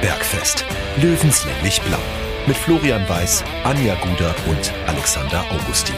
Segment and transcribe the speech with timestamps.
[0.00, 0.64] Bergfest.
[1.00, 1.98] Löwenslänglich blau.
[2.46, 5.96] Mit Florian Weiß, Anja Guder und Alexander Augustin.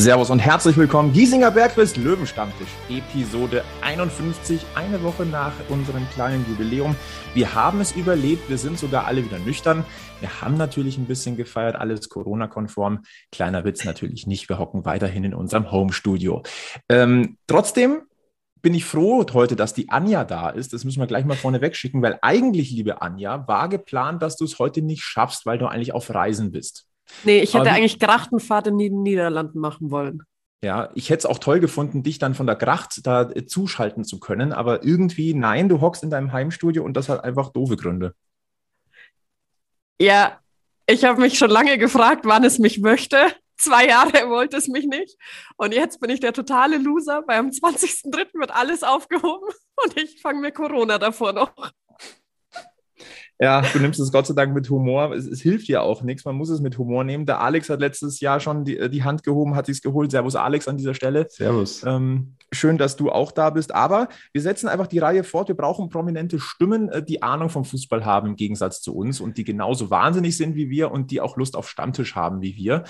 [0.00, 1.12] Servus und herzlich willkommen.
[1.12, 6.96] Giesinger Bergfest Löwenstammtisch, Episode 51, eine Woche nach unserem kleinen Jubiläum.
[7.34, 9.84] Wir haben es überlebt, wir sind sogar alle wieder nüchtern.
[10.20, 13.02] Wir haben natürlich ein bisschen gefeiert, alles Corona-konform.
[13.30, 16.44] Kleiner Witz natürlich nicht, wir hocken weiterhin in unserem Home-Studio.
[16.88, 18.00] Ähm, trotzdem
[18.62, 20.72] bin ich froh heute, dass die Anja da ist.
[20.72, 24.46] Das müssen wir gleich mal vorne wegschicken, weil eigentlich, liebe Anja, war geplant, dass du
[24.46, 26.86] es heute nicht schaffst, weil du eigentlich auf Reisen bist.
[27.24, 30.22] Nee, ich hätte Aber eigentlich Grachtenfahrt in den Niederlanden machen wollen.
[30.62, 34.04] Ja, ich hätte es auch toll gefunden, dich dann von der Gracht da äh, zuschalten
[34.04, 37.76] zu können, aber irgendwie, nein, du hockst in deinem Heimstudio und das hat einfach doofe
[37.76, 38.14] Gründe.
[39.98, 40.38] Ja,
[40.86, 43.16] ich habe mich schon lange gefragt, wann es mich möchte.
[43.56, 45.16] Zwei Jahre wollte es mich nicht.
[45.56, 48.38] Und jetzt bin ich der totale Loser, weil am 20.03.
[48.38, 49.48] wird alles aufgehoben
[49.84, 51.54] und ich fange mir Corona davor noch.
[53.42, 55.14] Ja, du nimmst es Gott sei Dank mit Humor.
[55.14, 56.26] Es, es, hilft ja auch nichts.
[56.26, 57.24] Man muss es mit Humor nehmen.
[57.24, 60.10] Der Alex hat letztes Jahr schon die, die Hand gehoben, hat sich's geholt.
[60.10, 61.26] Servus, Alex, an dieser Stelle.
[61.30, 61.82] Servus.
[61.84, 63.74] Ähm, schön, dass du auch da bist.
[63.74, 65.48] Aber wir setzen einfach die Reihe fort.
[65.48, 69.38] Wir brauchen prominente Stimmen, äh, die Ahnung vom Fußball haben im Gegensatz zu uns und
[69.38, 72.84] die genauso wahnsinnig sind wie wir und die auch Lust auf Stammtisch haben wie wir.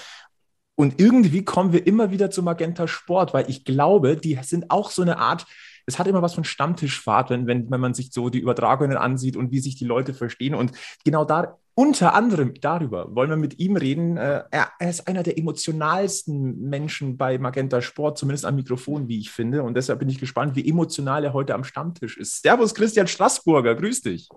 [0.74, 4.90] Und irgendwie kommen wir immer wieder zu Magenta Sport, weil ich glaube, die sind auch
[4.90, 5.46] so eine Art
[5.86, 9.36] es hat immer was von Stammtischfahrt, wenn, wenn, wenn man sich so die Übertragungen ansieht
[9.36, 10.54] und wie sich die Leute verstehen.
[10.54, 10.72] Und
[11.04, 14.16] genau da, unter anderem darüber wollen wir mit ihm reden.
[14.16, 19.30] Äh, er, ist einer der emotionalsten Menschen bei Magenta Sport, zumindest am Mikrofon, wie ich
[19.30, 19.62] finde.
[19.62, 22.42] Und deshalb bin ich gespannt, wie emotional er heute am Stammtisch ist.
[22.42, 24.28] Servus, Christian Straßburger, grüß dich.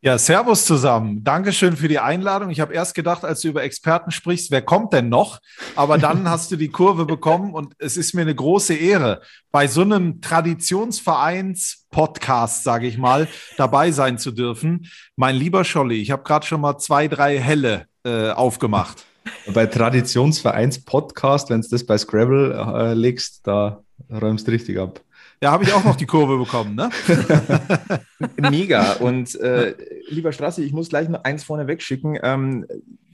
[0.00, 1.24] Ja, Servus zusammen.
[1.24, 2.50] Dankeschön für die Einladung.
[2.50, 5.40] Ich habe erst gedacht, als du über Experten sprichst, wer kommt denn noch?
[5.74, 9.66] Aber dann hast du die Kurve bekommen und es ist mir eine große Ehre, bei
[9.66, 14.86] so einem Traditionsvereins-Podcast, sage ich mal, dabei sein zu dürfen.
[15.16, 19.04] Mein lieber Scholli, ich habe gerade schon mal zwei, drei Helle äh, aufgemacht.
[19.52, 25.00] Bei Traditionsvereins-Podcast, wenn du das bei Scrabble äh, legst, da räumst du richtig ab.
[25.40, 26.90] Ja, habe ich auch noch die Kurve bekommen, ne?
[28.50, 28.94] Mega.
[28.94, 29.74] Und äh,
[30.08, 32.18] lieber Strassi, ich muss gleich noch eins vorne wegschicken.
[32.22, 32.66] Ähm,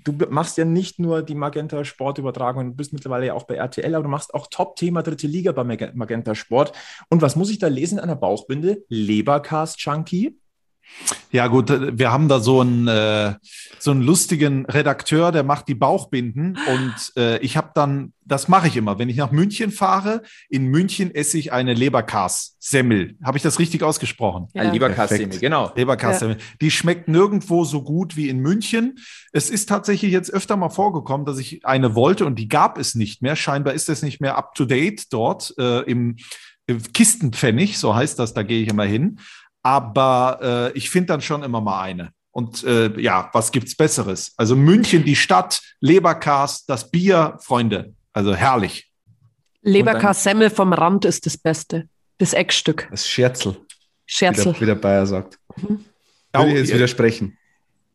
[0.04, 3.94] du machst ja nicht nur die Magenta Sportübertragung, du bist mittlerweile ja auch bei RTL,
[3.94, 6.72] aber du machst auch Top-Thema dritte Liga bei Magenta Sport.
[7.10, 8.84] Und was muss ich da lesen an der Bauchbinde?
[8.88, 10.38] Lebercast Chunky?
[11.30, 11.68] Ja, gut,
[11.98, 13.34] wir haben da so einen, äh,
[13.78, 18.68] so einen lustigen Redakteur, der macht die Bauchbinden und äh, ich habe dann, das mache
[18.68, 23.16] ich immer, wenn ich nach München fahre, in München esse ich eine Leberkas-Semmel.
[23.24, 24.46] Habe ich das richtig ausgesprochen?
[24.54, 24.70] Ja.
[24.70, 25.72] Leberkas-Semmel, genau.
[25.74, 26.36] Leberkas-Semmel.
[26.36, 26.42] Ja.
[26.60, 28.98] Die schmeckt nirgendwo so gut wie in München.
[29.32, 32.94] Es ist tatsächlich jetzt öfter mal vorgekommen, dass ich eine wollte und die gab es
[32.94, 33.34] nicht mehr.
[33.34, 36.16] Scheinbar ist es nicht mehr up to date dort äh, im
[36.66, 39.18] Kistenpfennig, so heißt das, da gehe ich immer hin.
[39.64, 42.12] Aber äh, ich finde dann schon immer mal eine.
[42.30, 44.32] Und äh, ja, was gibt's Besseres?
[44.36, 47.94] Also München, die Stadt, Leberkas, das Bier, Freunde.
[48.12, 48.90] Also herrlich.
[49.62, 51.88] Leberkas Semmel vom Rand ist das Beste.
[52.18, 52.86] Das Eckstück.
[52.90, 53.56] Das Scherzel.
[54.06, 54.54] Scherzel.
[54.60, 55.38] Wie der, Bayer sagt.
[55.56, 55.84] Mhm.
[56.32, 57.36] Würde ich jetzt widersprechen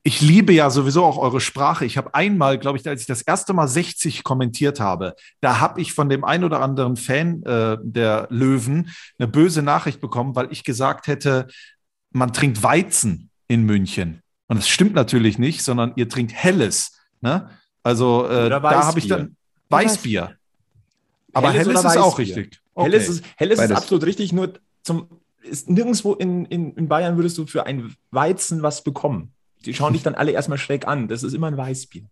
[0.09, 1.85] ich liebe ja sowieso auch eure Sprache.
[1.85, 5.79] Ich habe einmal, glaube ich, als ich das erste Mal 60 kommentiert habe, da habe
[5.81, 8.89] ich von dem ein oder anderen Fan äh, der Löwen
[9.19, 11.47] eine böse Nachricht bekommen, weil ich gesagt hätte,
[12.09, 14.23] man trinkt Weizen in München.
[14.47, 16.97] Und das stimmt natürlich nicht, sondern ihr trinkt Helles.
[17.21, 17.51] Ne?
[17.83, 19.35] Also äh, da habe ich dann
[19.69, 20.35] Weißbier.
[21.33, 22.59] Aber Helles, Helles ist auch richtig.
[22.73, 22.89] Okay.
[22.89, 25.07] Helles ist, Helles ist absolut richtig, nur zum,
[25.43, 29.33] ist, nirgendwo in, in, in Bayern würdest du für ein Weizen was bekommen.
[29.65, 31.07] Die schauen dich dann alle erstmal schräg an.
[31.07, 32.03] Das ist immer ein Weißbier.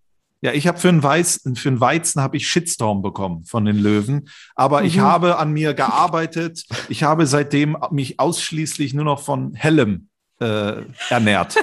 [0.41, 3.77] Ja, ich habe für einen Weizen, für einen Weizen habe ich Shitstorm bekommen von den
[3.77, 4.29] Löwen.
[4.55, 4.87] Aber mhm.
[4.87, 6.63] ich habe an mir gearbeitet.
[6.89, 10.09] Ich habe seitdem mich ausschließlich nur noch von hellem
[10.39, 11.55] äh, ernährt.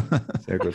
[0.46, 0.74] Sehr gut.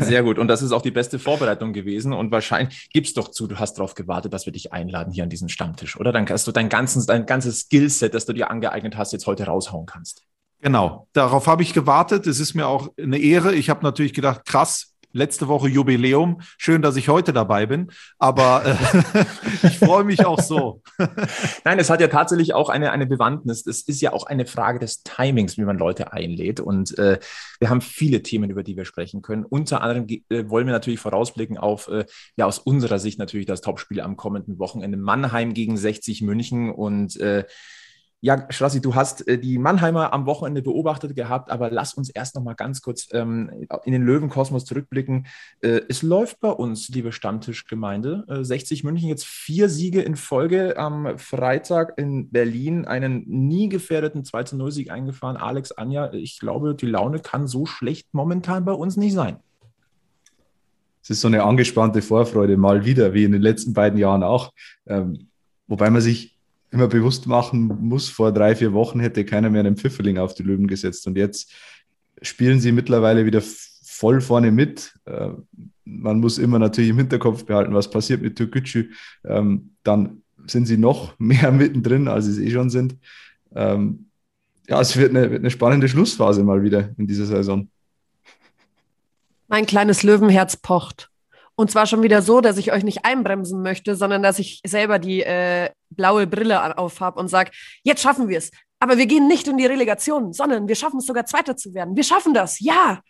[0.00, 0.38] Sehr gut.
[0.38, 2.12] Und das ist auch die beste Vorbereitung gewesen.
[2.12, 5.30] Und wahrscheinlich gib's doch zu, du hast darauf gewartet, dass wir dich einladen hier an
[5.30, 6.12] diesen Stammtisch, oder?
[6.12, 9.44] Dann kannst du dein ganzes, dein ganzes Skillset, das du dir angeeignet hast, jetzt heute
[9.44, 10.22] raushauen kannst.
[10.62, 12.26] Genau, darauf habe ich gewartet.
[12.26, 13.54] Es ist mir auch eine Ehre.
[13.54, 16.40] Ich habe natürlich gedacht, krass, letzte Woche Jubiläum.
[16.58, 19.24] Schön, dass ich heute dabei bin, aber äh,
[19.66, 20.82] ich freue mich auch so.
[21.64, 23.66] Nein, es hat ja tatsächlich auch eine, eine Bewandtnis.
[23.66, 26.60] Es ist ja auch eine Frage des Timings, wie man Leute einlädt.
[26.60, 27.18] Und äh,
[27.58, 29.44] wir haben viele Themen, über die wir sprechen können.
[29.44, 32.04] Unter anderem äh, wollen wir natürlich vorausblicken auf, äh,
[32.36, 37.18] ja, aus unserer Sicht natürlich das Topspiel am kommenden Wochenende Mannheim gegen 60 München und
[37.18, 37.44] äh,
[38.22, 42.34] Ja, Strassi, du hast äh, die Mannheimer am Wochenende beobachtet gehabt, aber lass uns erst
[42.34, 45.26] noch mal ganz kurz ähm, in den Löwenkosmos zurückblicken.
[45.62, 48.24] Äh, es läuft bei uns, liebe Stammtischgemeinde.
[48.28, 50.76] Äh, 60 München jetzt vier Siege in Folge.
[50.76, 55.38] Am Freitag in Berlin einen nie gefährdeten 2-0-Sieg eingefahren.
[55.38, 59.38] Alex Anja, ich glaube, die Laune kann so schlecht momentan bei uns nicht sein.
[61.02, 64.52] Es ist so eine angespannte Vorfreude mal wieder, wie in den letzten beiden Jahren auch.
[64.86, 65.28] Ähm,
[65.66, 66.38] wobei man sich
[66.70, 70.42] immer bewusst machen muss, vor drei, vier Wochen hätte keiner mehr einen Pfifferling auf die
[70.42, 71.06] Löwen gesetzt.
[71.06, 71.52] Und jetzt
[72.22, 74.94] spielen sie mittlerweile wieder voll vorne mit.
[75.04, 75.30] Äh,
[75.84, 78.90] man muss immer natürlich im Hinterkopf behalten, was passiert mit Türkgücü.
[79.24, 82.96] Ähm, dann sind sie noch mehr mittendrin, als sie es eh schon sind.
[83.54, 84.06] Ähm,
[84.68, 87.68] ja, es wird eine, wird eine spannende Schlussphase mal wieder in dieser Saison.
[89.48, 91.10] Mein kleines Löwenherz pocht.
[91.60, 94.98] Und zwar schon wieder so, dass ich euch nicht einbremsen möchte, sondern dass ich selber
[94.98, 97.50] die äh, blaue Brille auf habe und sage,
[97.82, 98.50] jetzt schaffen wir es.
[98.78, 101.94] Aber wir gehen nicht in die Relegation, sondern wir schaffen es sogar Zweiter zu werden.
[101.94, 103.00] Wir schaffen das, ja.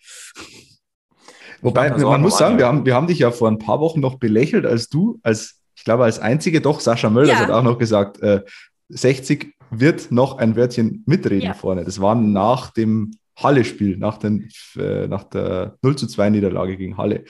[1.62, 4.16] Wobei, man muss sagen, wir haben, wir haben dich ja vor ein paar Wochen noch
[4.16, 7.38] belächelt, als du, als, ich glaube, als einzige, doch, Sascha Möller ja.
[7.38, 8.42] hat auch noch gesagt, äh,
[8.88, 11.54] 60 wird noch ein Wörtchen mitreden ja.
[11.54, 11.84] vorne.
[11.84, 17.22] Das war nach dem Halle-Spiel, nach, äh, nach der 0 zu 2 Niederlage gegen Halle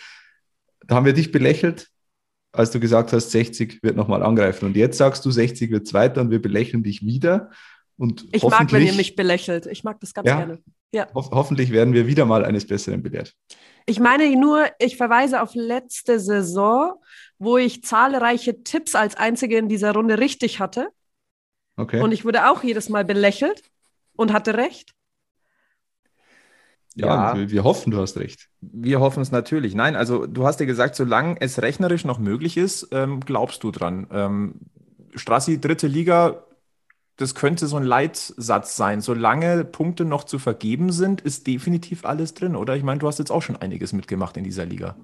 [0.90, 1.88] da haben wir dich belächelt,
[2.50, 4.66] als du gesagt hast, 60 wird nochmal angreifen.
[4.66, 7.50] Und jetzt sagst du, 60 wird zweiter und wir belächeln dich wieder.
[7.96, 9.66] Und ich mag, wenn ihr mich belächelt.
[9.66, 10.58] Ich mag das ganz ja, gerne.
[10.92, 11.06] Ja.
[11.14, 13.36] Ho hoffentlich werden wir wieder mal eines Besseren belehrt.
[13.86, 16.94] Ich meine nur, ich verweise auf letzte Saison,
[17.38, 20.88] wo ich zahlreiche Tipps als Einzige in dieser Runde richtig hatte.
[21.76, 22.00] Okay.
[22.00, 23.62] Und ich wurde auch jedes Mal belächelt
[24.16, 24.90] und hatte recht.
[27.00, 27.50] Ja, ja.
[27.50, 28.48] Wir, hoffen, du hast recht.
[28.60, 29.74] Wir hoffen es natürlich.
[29.74, 33.70] Nein, also du hast ja gesagt, solange es rechnerisch noch möglich ist, ähm, glaubst du
[33.70, 34.06] dran.
[34.12, 34.54] Ähm,
[35.14, 36.44] Strassi, dritte Liga,
[37.16, 39.00] das könnte so ein Leitsatz sein.
[39.00, 42.76] Solange Punkte noch zu vergeben sind, ist definitiv alles drin, oder?
[42.76, 44.96] Ich meine, du hast jetzt auch schon einiges mitgemacht in dieser Liga.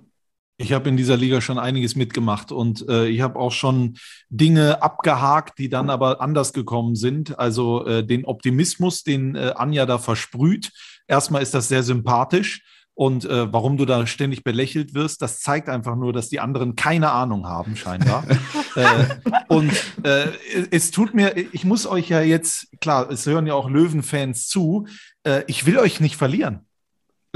[0.59, 3.99] Ich habe in dieser Liga schon einiges mitgemacht und äh, ich habe auch schon
[4.31, 7.39] Dinge abgehakt, die dann aber anders gekommen sind.
[7.39, 10.73] Also äh, den Optimismus, den äh, Anja da versprüht.
[11.07, 12.63] Erstmal ist das sehr sympathisch.
[12.99, 16.77] Und äh, warum du da ständig belächelt wirst, das zeigt einfach nur, dass die anderen
[16.77, 18.25] keine Ahnung haben, scheinbar.
[18.75, 19.05] äh,
[19.49, 19.71] und
[20.03, 20.29] äh,
[20.71, 24.87] es tut mir, ich muss euch ja jetzt, klar, es hören ja auch Löwenfans zu,
[25.25, 26.67] äh, ich will euch nicht verlieren.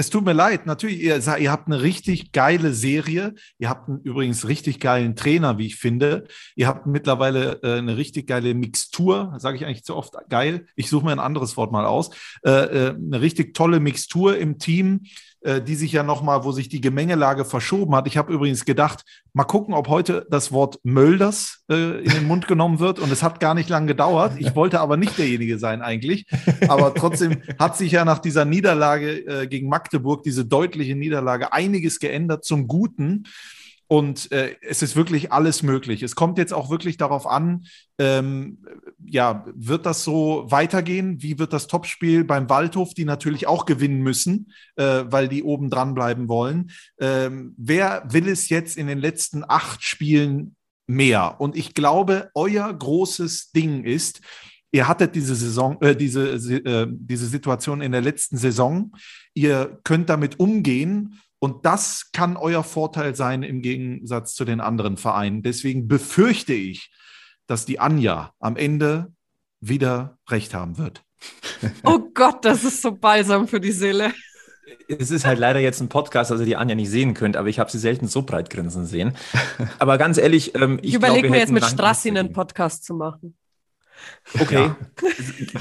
[0.00, 3.34] Es tut mir leid, natürlich, ihr, ihr, habt eine richtig geile Serie.
[3.58, 6.26] Ihr habt einen übrigens richtig geilen Trainer, wie ich finde.
[6.56, 10.64] Ihr habt mittlerweile äh, eine richtig geile Mixtur, sage ich eigentlich zu oft geil.
[10.74, 12.08] Ich suche mir ein anderes Wort mal aus.
[12.42, 15.02] Äh, äh, eine richtig tolle Mixtur im Team
[15.42, 18.06] äh, die sich ja nochmal, wo sich die Gemengelage verschoben hat.
[18.06, 22.46] Ich habe übrigens gedacht, mal gucken, ob heute das Wort Mölders äh, in den Mund
[22.46, 22.98] genommen wird.
[22.98, 24.34] Und es hat gar nicht lange gedauert.
[24.38, 26.26] Ich wollte aber nicht derjenige sein eigentlich.
[26.68, 32.00] Aber trotzdem hat sich ja nach dieser Niederlage äh, gegen Magdeburg, diese deutliche Niederlage, einiges
[32.00, 33.24] geändert zum Guten.
[33.92, 36.04] Und äh, es ist wirklich alles möglich.
[36.04, 37.66] Es kommt jetzt auch wirklich darauf an,
[37.98, 38.58] ähm,
[39.04, 41.20] ja, wird das so weitergehen?
[41.22, 45.70] Wie wird das Topspiel beim Waldhof, die natürlich auch gewinnen müssen, äh, weil die oben
[45.70, 46.70] dran bleiben wollen?
[47.00, 50.54] Ähm, wer will es jetzt in den letzten acht Spielen
[50.86, 51.40] mehr?
[51.40, 54.20] Und ich glaube, euer großes Ding ist,
[54.72, 58.92] Ihr hattet diese Saison, äh, diese, äh, diese Situation in der letzten Saison.
[59.34, 64.98] Ihr könnt damit umgehen und das kann euer Vorteil sein im Gegensatz zu den anderen
[64.98, 65.42] Vereinen.
[65.42, 66.92] Deswegen befürchte ich,
[67.46, 69.12] dass die Anja am Ende
[69.60, 71.02] wieder recht haben wird.
[71.84, 74.14] Oh Gott, das ist so balsam für die Seele.
[74.88, 77.58] Es ist halt leider jetzt ein Podcast, also die Anja nicht sehen könnt, aber ich
[77.58, 79.14] habe sie selten so breit grinsen sehen.
[79.78, 83.36] Aber ganz ehrlich, ähm, ich, ich überlege mir jetzt mit Strassi einen Podcast zu machen.
[84.38, 84.54] Okay.
[84.54, 84.76] Ja.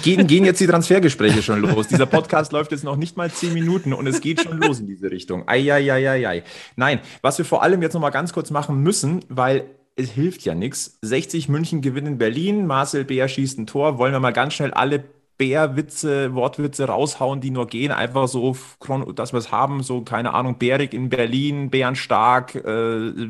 [0.04, 1.88] Gehen, gehen jetzt die Transfergespräche schon los?
[1.88, 4.88] Dieser Podcast läuft jetzt noch nicht mal zehn Minuten und es geht schon los in
[4.88, 5.48] diese Richtung.
[5.48, 6.44] Eieieiei.
[6.76, 9.66] Nein, was wir vor allem jetzt noch mal ganz kurz machen müssen, weil
[9.96, 10.98] es hilft ja nichts.
[11.02, 13.98] 60 München gewinnen Berlin, Marcel Bär schießt ein Tor.
[13.98, 15.04] Wollen wir mal ganz schnell alle
[15.40, 18.58] Bärwitze, Wortwitze raushauen, die nur gehen, einfach so,
[19.16, 23.30] dass wir es haben, so, keine Ahnung, Bärig in Berlin, Bärenstark, äh,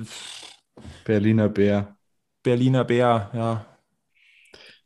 [1.05, 1.95] Berliner Bär.
[2.41, 3.65] Berliner Bär, ja,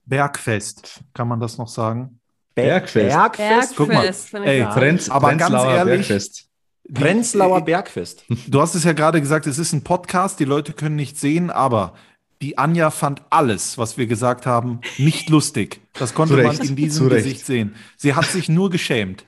[0.05, 2.19] Bergfest, kann man das noch sagen?
[2.55, 3.15] Bergfest.
[3.15, 3.75] Bergfest.
[3.75, 6.49] Guck mal, ey, Brenz, aber ganz ehrlich, Bergfest.
[6.93, 8.25] Prenzlauer Bergfest.
[8.47, 11.49] Du hast es ja gerade gesagt, es ist ein Podcast, die Leute können nicht sehen,
[11.49, 11.93] aber
[12.41, 15.79] die Anja fand alles, was wir gesagt haben, nicht lustig.
[15.93, 17.75] Das konnte man in diesem Gesicht sehen.
[17.95, 19.25] Sie hat sich nur geschämt.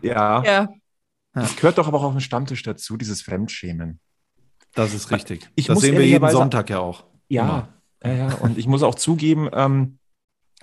[0.00, 0.42] Ja.
[0.42, 0.44] ja.
[0.44, 0.68] ja.
[1.34, 4.00] Das gehört doch aber auch auf dem Stammtisch dazu, dieses Fremdschämen.
[4.74, 5.50] Das ist richtig.
[5.56, 7.04] Ich das sehen wir jeden Sonntag ja auch.
[7.28, 7.68] Ja,
[8.04, 9.98] ja, ja, und ich muss auch zugeben, ähm,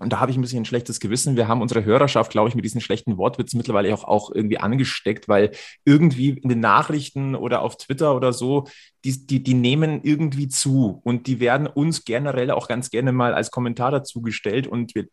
[0.02, 1.36] und da habe ich ein bisschen ein schlechtes Gewissen.
[1.36, 5.28] Wir haben unsere Hörerschaft, glaube ich, mit diesen schlechten Wortwitzen mittlerweile auch, auch irgendwie angesteckt,
[5.28, 5.52] weil
[5.86, 8.68] irgendwie in den Nachrichten oder auf Twitter oder so,
[9.06, 13.36] die, die, die nehmen irgendwie zu und die werden uns generell auch ganz gerne mal
[13.36, 15.06] als Kommentar dazu gestellt und wir,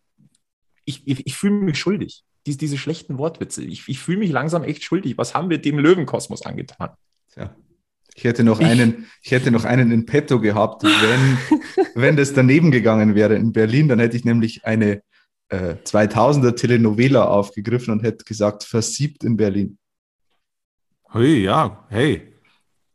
[0.86, 2.22] ich, ich, ich fühle mich schuldig.
[2.46, 3.62] Dies, diese schlechten Wortwitze.
[3.64, 5.18] Ich, ich fühle mich langsam echt schuldig.
[5.18, 6.90] Was haben wir dem Löwenkosmos angetan?
[7.36, 7.54] Ja.
[8.18, 11.38] Ich hätte noch ich, einen, ich hätte noch einen in petto gehabt, wenn,
[11.94, 15.02] wenn das daneben gegangen wäre in Berlin, dann hätte ich nämlich eine
[15.50, 19.78] äh, 2000er Telenovela aufgegriffen und hätte gesagt, versiebt in Berlin.
[21.12, 22.34] Hey, ja, hey,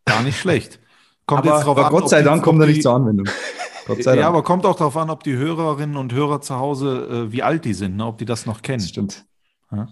[0.04, 0.82] gar nicht schlecht.
[1.26, 3.30] Kommt aber, aber an, Gott sei Dank kommt er nicht zur Anwendung.
[3.88, 7.28] Gott sei ja, aber kommt auch darauf an, ob die Hörerinnen und Hörer zu Hause,
[7.30, 8.06] äh, wie alt die sind, ne?
[8.06, 8.80] ob die das noch kennen.
[8.80, 9.26] Das stimmt.
[9.72, 9.88] Ja?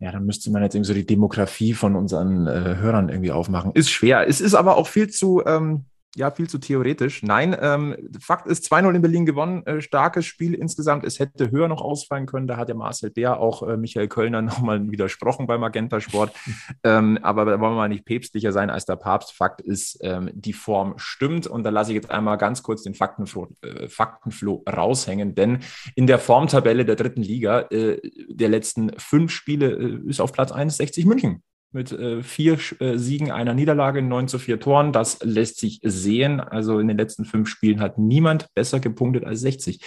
[0.00, 3.72] Ja, dann müsste man jetzt irgendwie so die Demografie von unseren äh, Hörern irgendwie aufmachen.
[3.74, 4.26] Ist schwer.
[4.26, 5.84] Es ist aber auch viel zu, ähm,
[6.16, 7.22] ja, viel zu theoretisch.
[7.22, 9.64] Nein, ähm, Fakt ist 2-0 in Berlin gewonnen.
[9.64, 11.04] Äh, starkes Spiel insgesamt.
[11.04, 12.48] Es hätte höher noch ausfallen können.
[12.48, 16.34] Da hat ja Marcel Bär auch äh, Michael Kölner nochmal widersprochen beim Magenta Sport.
[16.84, 19.32] ähm, aber da wollen wir mal nicht päpstlicher sein als der Papst.
[19.32, 21.46] Fakt ist, ähm, die Form stimmt.
[21.46, 25.36] Und da lasse ich jetzt einmal ganz kurz den Faktenflo, äh, Faktenfloh raushängen.
[25.36, 25.60] Denn
[25.94, 30.50] in der Formtabelle der dritten Liga äh, der letzten fünf Spiele äh, ist auf Platz
[30.50, 34.92] 1 60 München mit äh, vier äh, Siegen, einer Niederlage, 9 zu 4 Toren.
[34.92, 36.40] Das lässt sich sehen.
[36.40, 39.80] Also in den letzten fünf Spielen hat niemand besser gepunktet als 60.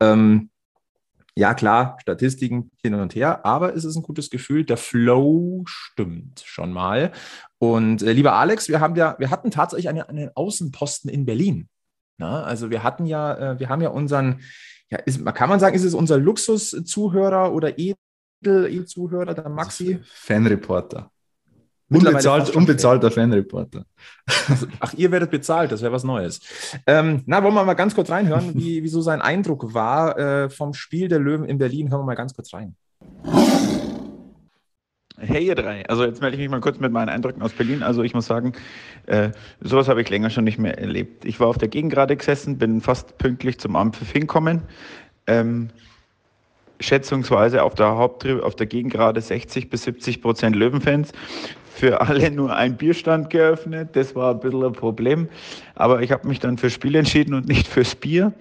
[0.00, 0.50] Ähm,
[1.36, 4.64] ja, klar, Statistiken hin und her, aber es ist ein gutes Gefühl.
[4.64, 7.10] Der Flow stimmt schon mal.
[7.58, 11.68] Und äh, lieber Alex, wir haben ja, wir hatten tatsächlich einen, einen Außenposten in Berlin.
[12.18, 14.42] Na, also wir hatten ja, äh, wir haben ja unseren,
[14.90, 19.98] ja, ist, kann man sagen, ist es unser Luxus-Zuhörer oder Edel-Zuhörer, der Maxi?
[20.04, 21.10] Fanreporter.
[21.94, 23.84] Unbezahlt, unbezahlter Fanreporter.
[24.48, 26.40] Also, ach, ihr werdet bezahlt, das wäre was Neues.
[26.86, 30.50] Ähm, na, wollen wir mal ganz kurz reinhören, wie, wie so sein Eindruck war äh,
[30.50, 31.90] vom Spiel der Löwen in Berlin.
[31.90, 32.74] Hören wir mal ganz kurz rein.
[35.16, 37.82] Hey ihr drei, also jetzt melde ich mich mal kurz mit meinen Eindrücken aus Berlin.
[37.82, 38.52] Also ich muss sagen,
[39.06, 41.24] äh, sowas habe ich länger schon nicht mehr erlebt.
[41.24, 44.62] Ich war auf der Gegengrade gesessen, bin fast pünktlich zum Ampfiff hinkommen.
[45.26, 45.70] Ähm,
[46.84, 51.12] schätzungsweise auf der Haupttribüne, auf der Gegengrade 60 bis 70 Prozent Löwenfans
[51.74, 53.90] für alle nur ein Bierstand geöffnet.
[53.94, 55.28] Das war ein bisschen ein Problem.
[55.74, 58.32] Aber ich habe mich dann fürs Spiel entschieden und nicht fürs Bier.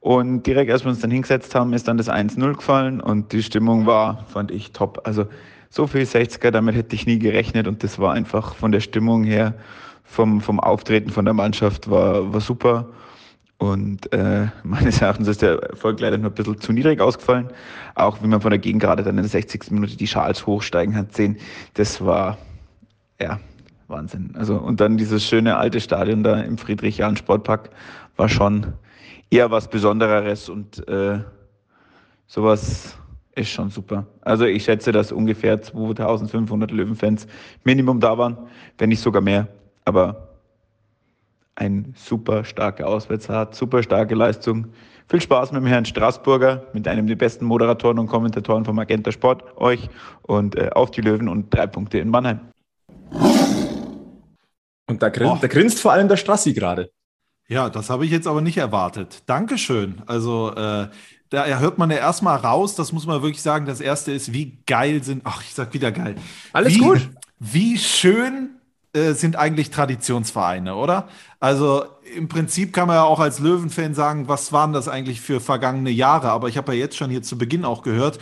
[0.00, 3.42] Und direkt, als wir uns dann hingesetzt haben, ist dann das 1-0 gefallen und die
[3.42, 5.00] Stimmung war, fand ich, top.
[5.04, 5.26] Also
[5.70, 9.24] so viel 60er, damit hätte ich nie gerechnet und das war einfach von der Stimmung
[9.24, 9.54] her,
[10.04, 12.90] vom, vom Auftreten von der Mannschaft war, war super.
[13.72, 17.48] Und äh, meines Erachtens ist der Erfolg leider nur ein bisschen zu niedrig ausgefallen.
[17.94, 19.70] Auch wie man von der Gegend gerade dann in der 60.
[19.70, 21.38] Minute die Schals hochsteigen hat sehen,
[21.72, 22.36] das war
[23.18, 23.40] ja,
[23.88, 24.34] Wahnsinn.
[24.36, 27.70] Also, und dann dieses schöne alte Stadion da im Friedrich-Jahn-Sportpark
[28.16, 28.74] war schon
[29.30, 31.20] eher was Besonderes und äh,
[32.26, 32.98] sowas
[33.34, 34.06] ist schon super.
[34.20, 37.26] Also ich schätze, dass ungefähr 2500 Löwenfans
[37.64, 38.36] Minimum da waren,
[38.76, 39.48] wenn nicht sogar mehr.
[39.86, 40.23] Aber
[41.56, 44.68] ein super starker Auswärtsrat, super starke Leistung.
[45.08, 49.12] Viel Spaß mit dem Herrn Straßburger, mit einem der besten Moderatoren und Kommentatoren vom Magenta
[49.12, 49.88] Sport, euch
[50.22, 52.40] und äh, auf die Löwen und drei Punkte in Mannheim.
[54.86, 56.90] Und da, grin, da grinst vor allem der Strassi gerade.
[57.48, 59.22] Ja, das habe ich jetzt aber nicht erwartet.
[59.26, 60.02] Dankeschön.
[60.06, 60.88] Also, äh,
[61.28, 63.66] da hört man ja erstmal raus, das muss man wirklich sagen.
[63.66, 66.14] Das erste ist, wie geil sind, ach, ich sag wieder geil.
[66.52, 67.10] Alles wie, gut.
[67.38, 68.50] Wie schön
[68.94, 71.08] äh, sind eigentlich Traditionsvereine, oder?
[71.40, 71.84] Also
[72.16, 75.90] im Prinzip kann man ja auch als Löwenfan sagen, was waren das eigentlich für vergangene
[75.90, 76.30] Jahre?
[76.30, 78.20] Aber ich habe ja jetzt schon hier zu Beginn auch gehört,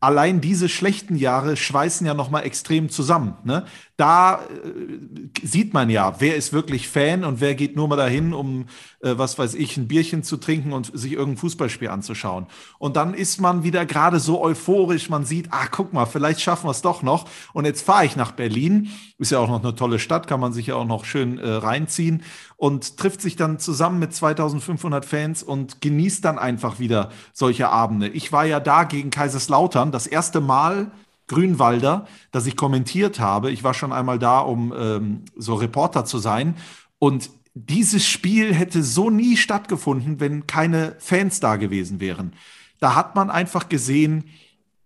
[0.00, 3.36] allein diese schlechten Jahre schweißen ja noch mal extrem zusammen.
[3.44, 3.64] Ne?
[4.00, 8.32] Da äh, sieht man ja, wer ist wirklich Fan und wer geht nur mal dahin,
[8.32, 8.64] um
[9.00, 12.46] äh, was weiß ich, ein Bierchen zu trinken und sich irgendein Fußballspiel anzuschauen.
[12.78, 16.66] Und dann ist man wieder gerade so euphorisch, man sieht, ah, guck mal, vielleicht schaffen
[16.66, 17.28] wir es doch noch.
[17.52, 18.88] Und jetzt fahre ich nach Berlin,
[19.18, 21.46] ist ja auch noch eine tolle Stadt, kann man sich ja auch noch schön äh,
[21.50, 22.22] reinziehen
[22.56, 28.08] und trifft sich dann zusammen mit 2500 Fans und genießt dann einfach wieder solche Abende.
[28.08, 30.90] Ich war ja da gegen Kaiserslautern, das erste Mal
[31.30, 33.52] Grünwalder, das ich kommentiert habe.
[33.52, 36.56] Ich war schon einmal da, um ähm, so Reporter zu sein.
[36.98, 42.32] Und dieses Spiel hätte so nie stattgefunden, wenn keine Fans da gewesen wären.
[42.80, 44.24] Da hat man einfach gesehen,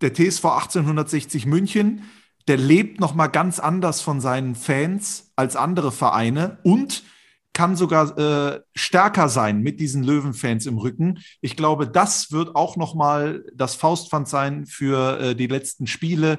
[0.01, 2.03] der TSV 1860 München,
[2.47, 7.03] der lebt noch mal ganz anders von seinen Fans als andere Vereine und
[7.55, 11.19] kann sogar äh, stärker sein mit diesen Löwenfans im Rücken.
[11.39, 16.37] Ich glaube, das wird auch noch mal das Faustpfand sein für äh, die letzten Spiele.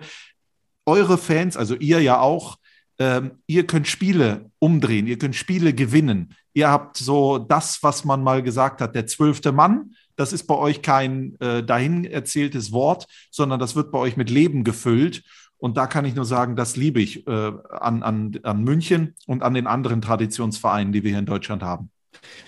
[0.84, 2.58] Eure Fans, also ihr ja auch,
[2.98, 6.34] ähm, ihr könnt Spiele umdrehen, ihr könnt Spiele gewinnen.
[6.52, 9.94] Ihr habt so das, was man mal gesagt hat, der zwölfte Mann.
[10.16, 14.28] Das ist bei euch kein äh, dahin erzähltes Wort, sondern das wird bei euch mit
[14.28, 15.22] Leben gefüllt.
[15.58, 19.42] Und da kann ich nur sagen, das liebe ich äh, an, an, an München und
[19.42, 21.90] an den anderen Traditionsvereinen, die wir hier in Deutschland haben.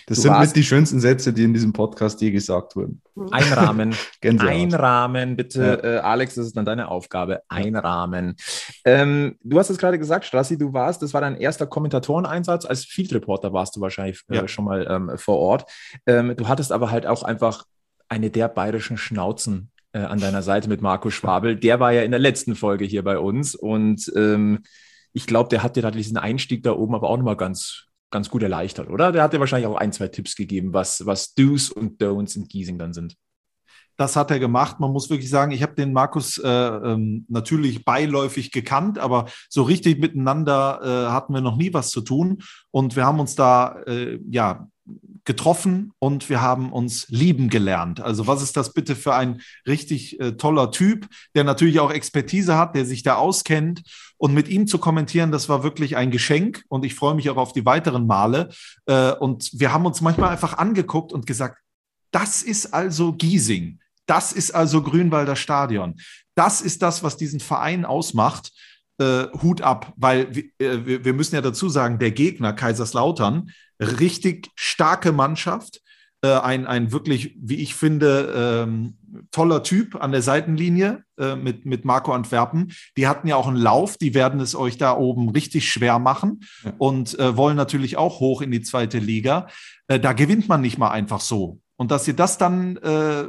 [0.06, 3.02] Das du sind mit die schönsten Sätze, die in diesem Podcast je gesagt wurden.
[3.30, 3.94] Einrahmen.
[4.22, 5.96] Einrahmen, bitte, ja.
[5.96, 7.42] äh, Alex, das ist dann deine Aufgabe.
[7.48, 8.36] Einrahmen.
[8.84, 12.64] Ähm, du hast es gerade gesagt, Strassi, du warst, das war dein erster Kommentatoreneinsatz.
[12.64, 14.48] Als Field Reporter warst du wahrscheinlich äh, ja.
[14.48, 15.70] schon mal ähm, vor Ort.
[16.06, 17.64] Ähm, du hattest aber halt auch einfach
[18.08, 21.56] eine der bayerischen Schnauzen äh, an deiner Seite mit Marco Schwabel.
[21.56, 24.60] Der war ja in der letzten Folge hier bei uns und ähm,
[25.12, 28.30] ich glaube, der hat dir da diesen Einstieg da oben aber auch nochmal ganz ganz
[28.30, 29.12] gut erleichtert, oder?
[29.12, 32.48] Der hat dir wahrscheinlich auch ein, zwei Tipps gegeben, was, was Do's und Don'ts in
[32.48, 33.16] Giesing dann sind.
[33.96, 34.78] Das hat er gemacht.
[34.78, 39.64] Man muss wirklich sagen, ich habe den Markus äh, ähm, natürlich beiläufig gekannt, aber so
[39.64, 42.38] richtig miteinander äh, hatten wir noch nie was zu tun.
[42.70, 44.68] Und wir haben uns da äh, ja
[45.24, 48.00] getroffen und wir haben uns lieben gelernt.
[48.00, 52.56] Also was ist das bitte für ein richtig äh, toller Typ, der natürlich auch Expertise
[52.56, 53.82] hat, der sich da auskennt.
[54.16, 57.36] Und mit ihm zu kommentieren, das war wirklich ein Geschenk und ich freue mich auch
[57.36, 58.48] auf die weiteren Male.
[58.86, 61.58] Äh, und wir haben uns manchmal einfach angeguckt und gesagt,
[62.10, 63.80] das ist also Giesing.
[64.06, 65.96] Das ist also Grünwalder Stadion.
[66.34, 68.52] Das ist das, was diesen Verein ausmacht.
[68.98, 74.50] Äh, Hut ab, weil äh, wir, wir müssen ja dazu sagen, der Gegner Kaiserslautern, richtig
[74.54, 75.80] starke Mannschaft.
[76.20, 78.98] Äh, ein, ein wirklich, wie ich finde, ähm,
[79.30, 82.72] toller Typ an der Seitenlinie äh, mit, mit Marco Antwerpen.
[82.96, 86.40] Die hatten ja auch einen Lauf, die werden es euch da oben richtig schwer machen
[86.64, 86.72] ja.
[86.78, 89.46] und äh, wollen natürlich auch hoch in die zweite Liga.
[89.86, 91.60] Äh, da gewinnt man nicht mal einfach so.
[91.78, 93.24] Und dass ihr das dann äh,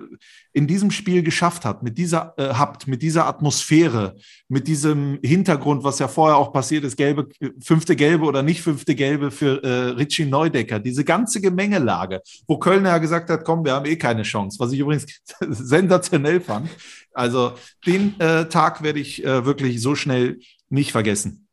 [0.53, 4.15] in diesem Spiel geschafft habt, mit dieser, äh, habt, mit dieser Atmosphäre,
[4.47, 7.29] mit diesem Hintergrund, was ja vorher auch passiert ist, gelbe,
[7.61, 12.89] fünfte Gelbe oder nicht fünfte Gelbe für äh, Richie Neudecker, diese ganze Gemengelage, wo Kölner
[12.89, 15.05] ja gesagt hat, komm, wir haben eh keine Chance, was ich übrigens
[15.47, 16.69] sensationell fand.
[17.13, 17.53] Also
[17.85, 20.39] den äh, Tag werde ich äh, wirklich so schnell
[20.69, 21.48] nicht vergessen.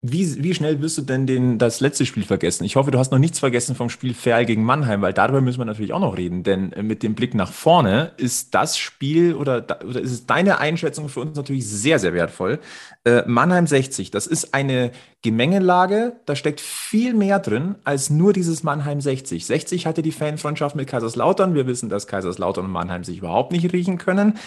[0.00, 2.62] Wie, wie schnell wirst du denn den, das letzte Spiel vergessen?
[2.62, 5.58] Ich hoffe, du hast noch nichts vergessen vom Spiel Ferl gegen Mannheim, weil darüber müssen
[5.58, 6.44] wir natürlich auch noch reden.
[6.44, 10.58] Denn äh, mit dem Blick nach vorne ist das Spiel oder, oder ist es deine
[10.58, 12.60] Einschätzung für uns natürlich sehr, sehr wertvoll.
[13.02, 18.62] Äh, Mannheim 60, das ist eine Gemengelage, da steckt viel mehr drin als nur dieses
[18.62, 19.46] Mannheim 60.
[19.46, 21.56] 60 hatte die Fanfreundschaft mit Kaiserslautern.
[21.56, 24.38] Wir wissen, dass Kaiserslautern und Mannheim sich überhaupt nicht riechen können.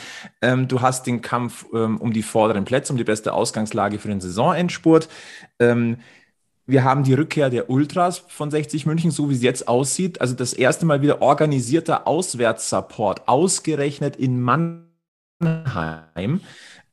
[0.42, 4.08] Ähm, du hast den Kampf ähm, um die vorderen Plätze, um die beste Ausgangslage für
[4.08, 5.10] den Saisonendspurt.
[5.62, 5.97] Ähm,
[6.65, 10.21] wir haben die Rückkehr der Ultras von 60 München, so wie es jetzt aussieht.
[10.21, 16.41] Also das erste Mal wieder organisierter Auswärtssupport, ausgerechnet in Mannheim.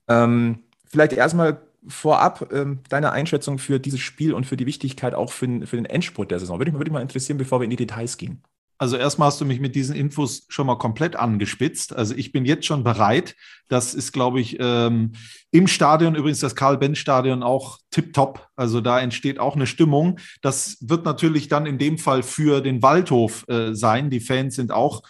[0.08, 5.32] Ähm, vielleicht erstmal vorab ähm, deine Einschätzung für dieses Spiel und für die Wichtigkeit auch
[5.32, 6.58] für, für den Endspurt der Saison.
[6.58, 8.42] Würde mich, würde mich mal interessieren, bevor wir in die Details gehen.
[8.78, 11.94] Also erstmal hast du mich mit diesen Infos schon mal komplett angespitzt.
[11.94, 13.34] Also ich bin jetzt schon bereit.
[13.68, 15.12] Das ist, glaube ich, ähm,
[15.50, 18.48] im Stadion, übrigens das Karl-Benz-Stadion auch tipptopp.
[18.54, 20.20] Also da entsteht auch eine Stimmung.
[20.42, 24.10] Das wird natürlich dann in dem Fall für den Waldhof äh, sein.
[24.10, 25.02] Die Fans sind auch,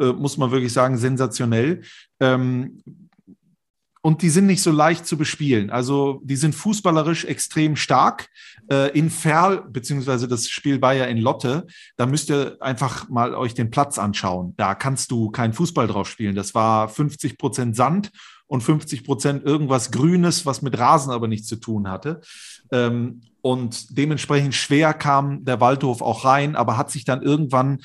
[0.00, 1.82] äh, muss man wirklich sagen, sensationell.
[2.18, 2.82] Ähm,
[4.02, 5.70] und die sind nicht so leicht zu bespielen.
[5.70, 8.28] Also die sind fußballerisch extrem stark.
[8.68, 13.34] Äh, in Ferl, beziehungsweise das Spiel war ja in Lotte, da müsst ihr einfach mal
[13.34, 14.54] euch den Platz anschauen.
[14.56, 16.34] Da kannst du keinen Fußball drauf spielen.
[16.34, 18.10] Das war 50 Prozent Sand
[18.48, 22.20] und 50 Prozent irgendwas Grünes, was mit Rasen aber nichts zu tun hatte.
[22.72, 27.78] Ähm, und dementsprechend schwer kam der Waldhof auch rein, aber hat sich dann irgendwann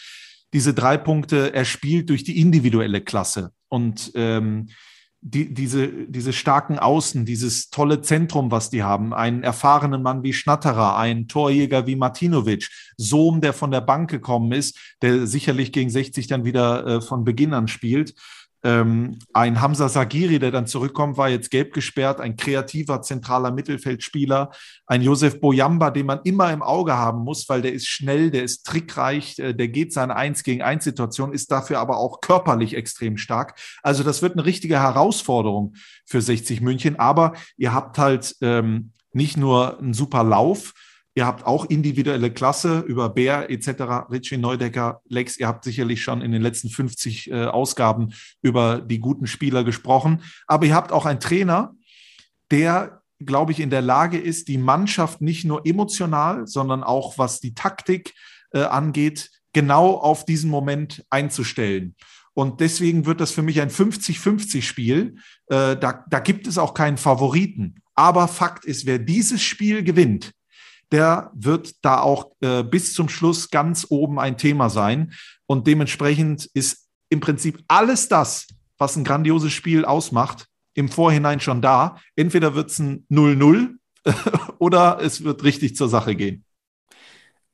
[0.54, 3.52] diese drei Punkte erspielt durch die individuelle Klasse.
[3.70, 4.70] Und ähm,
[5.30, 10.34] die, diese, diese starken Außen, dieses tolle Zentrum, was die haben, einen erfahrenen Mann wie
[10.34, 15.90] Schnatterer, einen Torjäger wie Martinovic, Sohn, der von der Bank gekommen ist, der sicherlich gegen
[15.90, 18.14] 60 dann wieder äh, von Beginn an spielt.
[18.64, 24.52] Ähm, ein Hamza Sagiri, der dann zurückkommt, war jetzt gelb gesperrt, ein kreativer zentraler Mittelfeldspieler,
[24.88, 28.44] ein Josef Boyamba, den man immer im Auge haben muss, weil der ist schnell, der
[28.44, 32.76] ist trickreich, äh, der geht seine Eins gegen Eins Situation, ist dafür aber auch körperlich
[32.76, 33.60] extrem stark.
[33.84, 39.38] Also das wird eine richtige Herausforderung für 60 München, aber ihr habt halt ähm, nicht
[39.38, 40.74] nur einen super Lauf,
[41.18, 45.36] Ihr habt auch individuelle Klasse über Bär etc., Richie Neudecker, Lex.
[45.38, 50.22] Ihr habt sicherlich schon in den letzten 50 äh, Ausgaben über die guten Spieler gesprochen.
[50.46, 51.74] Aber ihr habt auch einen Trainer,
[52.52, 57.40] der, glaube ich, in der Lage ist, die Mannschaft nicht nur emotional, sondern auch was
[57.40, 58.14] die Taktik
[58.52, 61.96] äh, angeht, genau auf diesen Moment einzustellen.
[62.36, 65.16] Und deswegen wird das für mich ein 50-50-Spiel.
[65.48, 67.82] Äh, da, da gibt es auch keinen Favoriten.
[67.96, 70.37] Aber Fakt ist, wer dieses Spiel gewinnt,
[70.92, 75.14] der wird da auch äh, bis zum Schluss ganz oben ein Thema sein.
[75.46, 78.48] Und dementsprechend ist im Prinzip alles das,
[78.78, 81.98] was ein grandioses Spiel ausmacht, im Vorhinein schon da.
[82.16, 83.76] Entweder wird es ein 0-0
[84.60, 86.44] oder es wird richtig zur Sache gehen.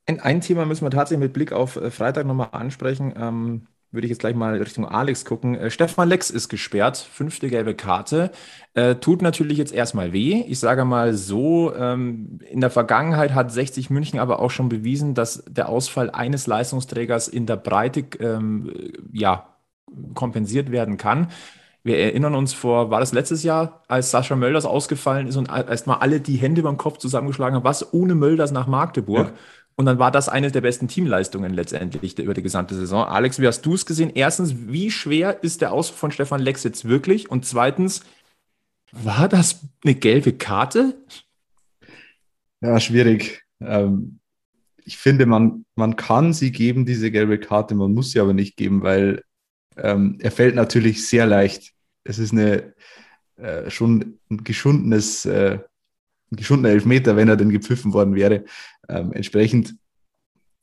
[0.06, 3.14] Ein, Thema müssen wir tatsächlich mit Blick auf äh, Freitag nochmal ansprechen.
[3.16, 5.56] Ähm, würde ich jetzt gleich mal Richtung Alex gucken.
[5.56, 8.32] Äh, Stefan Lex ist gesperrt, fünfte gelbe Karte.
[8.74, 10.44] Äh, tut natürlich jetzt erstmal weh.
[10.48, 15.14] Ich sage mal so, ähm, in der Vergangenheit hat 60 München aber auch schon bewiesen,
[15.14, 18.74] dass der Ausfall eines Leistungsträgers in der Breite ähm,
[19.12, 19.48] ja,
[20.16, 21.28] kompensiert werden kann.
[21.86, 25.98] Wir erinnern uns vor, war das letztes Jahr, als Sascha Mölders ausgefallen ist und erstmal
[25.98, 29.28] alle die Hände beim Kopf zusammengeschlagen haben, was ohne Mölders nach Magdeburg.
[29.28, 29.34] Ja.
[29.76, 33.06] Und dann war das eine der besten Teamleistungen letztendlich über die gesamte Saison.
[33.06, 34.12] Alex, wie hast du es gesehen?
[34.14, 37.32] Erstens, wie schwer ist der Ausfall von Stefan Lex jetzt wirklich?
[37.32, 38.04] Und zweitens,
[38.92, 40.96] war das eine gelbe Karte?
[42.62, 43.44] Ja, schwierig.
[43.60, 44.20] Ähm,
[44.86, 48.56] ich finde, man, man kann sie geben, diese gelbe Karte, man muss sie aber nicht
[48.56, 49.24] geben, weil
[49.78, 51.74] ähm, er fällt natürlich sehr leicht.
[52.04, 52.74] Es ist eine
[53.38, 55.60] äh, schon ein geschundenes äh,
[56.36, 58.44] geschundener Elfmeter, wenn er denn gepfiffen worden wäre.
[58.90, 59.76] Ähm, entsprechend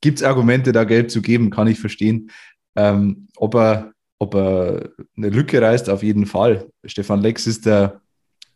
[0.01, 2.31] gibt es Argumente, da gelb zu geben, kann ich verstehen.
[2.77, 6.69] Ähm, ob, er, ob er eine Lücke reißt, auf jeden Fall.
[6.85, 8.01] Stefan Lex ist der,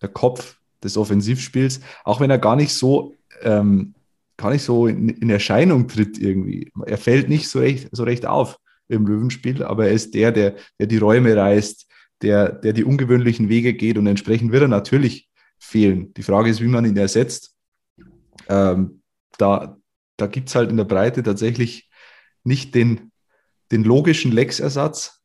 [0.01, 3.95] der Kopf des Offensivspiels, auch wenn er gar nicht so, ähm,
[4.37, 6.71] gar nicht so in, in, Erscheinung tritt irgendwie.
[6.87, 10.55] Er fällt nicht so recht, so recht auf im Löwenspiel, aber er ist der, der,
[10.79, 11.87] der die Räume reißt,
[12.23, 15.29] der, der die ungewöhnlichen Wege geht und entsprechend wird er natürlich
[15.65, 16.15] fehlen.
[16.15, 17.55] Die Frage ist, wie man ihn ersetzt.
[18.49, 19.03] Ähm,
[19.39, 19.77] da
[20.17, 21.91] da gibt es halt in der Breite tatsächlich
[22.45, 23.11] nicht den,
[23.73, 25.23] den logischen Lex-Ersatz.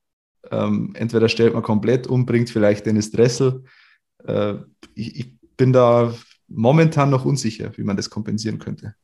[0.51, 3.65] Ähm, entweder stellt man komplett um, bringt vielleicht Dennis Dressel.
[4.25, 4.55] Äh,
[4.95, 6.13] ich, ich bin da
[6.47, 8.95] momentan noch unsicher, wie man das kompensieren könnte.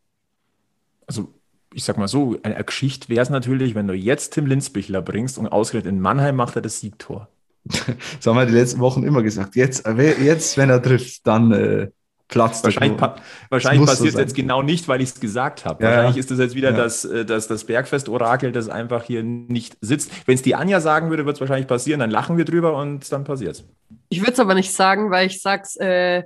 [1.05, 1.33] Also
[1.73, 5.37] ich sag mal so, eine Geschichte wäre es natürlich, wenn du jetzt Tim Linsbichler bringst
[5.37, 7.29] und ausgerechnet in Mannheim macht er das Siegtor.
[7.65, 9.55] Das haben wir die letzten Wochen immer gesagt.
[9.55, 11.87] Jetzt, jetzt wenn er trifft, dann äh,
[12.27, 12.63] platzt.
[12.63, 13.15] Wahrscheinlich, pa
[13.49, 15.83] wahrscheinlich passiert es jetzt genau nicht, weil ich es gesagt habe.
[15.83, 16.77] Ja, wahrscheinlich ist das jetzt wieder ja.
[16.77, 20.11] das, äh, das, das Bergfest-Orakel, das einfach hier nicht sitzt.
[20.27, 21.99] Wenn es die Anja sagen würde, wird es wahrscheinlich passieren.
[21.99, 23.63] Dann lachen wir drüber und dann passiert es.
[24.09, 26.23] Ich würde es aber nicht sagen, weil ich sag's äh,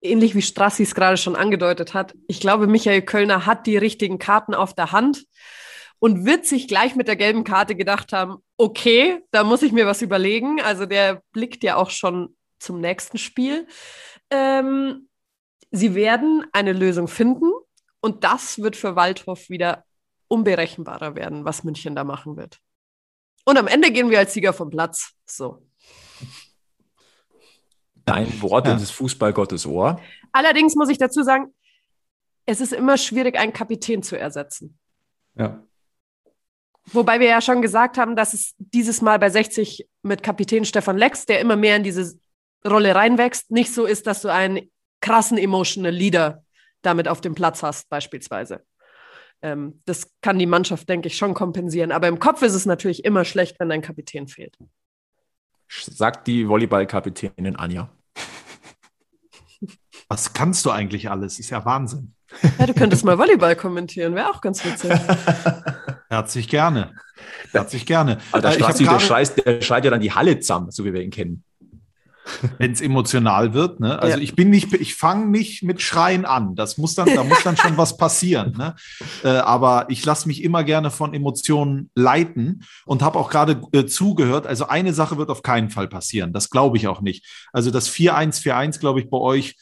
[0.00, 2.14] ähnlich wie Strassi es gerade schon angedeutet hat.
[2.26, 5.24] Ich glaube, Michael Kölner hat die richtigen Karten auf der Hand
[6.02, 9.86] und wird sich gleich mit der gelben Karte gedacht haben, okay, da muss ich mir
[9.86, 10.60] was überlegen.
[10.60, 13.68] Also der blickt ja auch schon zum nächsten Spiel.
[14.28, 15.08] Ähm,
[15.70, 17.52] sie werden eine Lösung finden
[18.00, 19.84] und das wird für Waldhof wieder
[20.26, 22.58] unberechenbarer werden, was München da machen wird.
[23.44, 25.12] Und am Ende gehen wir als Sieger vom Platz.
[25.24, 25.64] So.
[28.04, 28.72] Dein Wort ja.
[28.72, 30.00] ins Fußballgottes Ohr.
[30.32, 31.54] Allerdings muss ich dazu sagen,
[32.44, 34.80] es ist immer schwierig, einen Kapitän zu ersetzen.
[35.36, 35.62] Ja.
[36.86, 40.98] Wobei wir ja schon gesagt haben, dass es dieses Mal bei 60 mit Kapitän Stefan
[40.98, 42.18] Lex, der immer mehr in diese
[42.66, 46.44] Rolle reinwächst, nicht so ist, dass du einen krassen emotional Leader
[46.82, 48.64] damit auf dem Platz hast, beispielsweise.
[49.42, 51.92] Ähm, das kann die Mannschaft, denke ich, schon kompensieren.
[51.92, 54.56] Aber im Kopf ist es natürlich immer schlecht, wenn dein Kapitän fehlt.
[55.68, 57.90] Sagt die Volleyballkapitänin Anja.
[60.08, 61.38] Was kannst du eigentlich alles?
[61.38, 62.14] Ist ja Wahnsinn.
[62.58, 64.92] Ja, du könntest mal Volleyball kommentieren, wäre auch ganz witzig.
[66.12, 66.92] Herzlich gerne.
[67.52, 68.18] Herzlich gerne.
[68.32, 71.00] Also der, äh, der, schreit, der schreit ja dann die Halle zusammen, so wie wir
[71.00, 71.42] ihn kennen.
[72.58, 73.98] Wenn es emotional wird, ne?
[73.98, 74.22] Also ja.
[74.22, 76.54] ich bin nicht, ich fange nicht mit Schreien an.
[76.54, 78.52] Das muss dann, da muss dann schon was passieren.
[78.58, 78.76] Ne?
[79.24, 83.86] Äh, aber ich lasse mich immer gerne von Emotionen leiten und habe auch gerade äh,
[83.86, 84.46] zugehört.
[84.46, 86.34] Also eine Sache wird auf keinen Fall passieren.
[86.34, 87.24] Das glaube ich auch nicht.
[87.54, 89.56] Also das 4-1-4-1, glaube ich, bei euch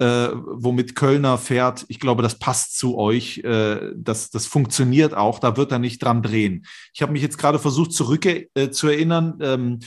[0.00, 3.38] äh, womit Kölner fährt, ich glaube, das passt zu euch.
[3.38, 5.38] Äh, das, das funktioniert auch.
[5.38, 6.66] Da wird er nicht dran drehen.
[6.92, 9.38] Ich habe mich jetzt gerade versucht, zurück äh, zu erinnern.
[9.40, 9.78] Ähm,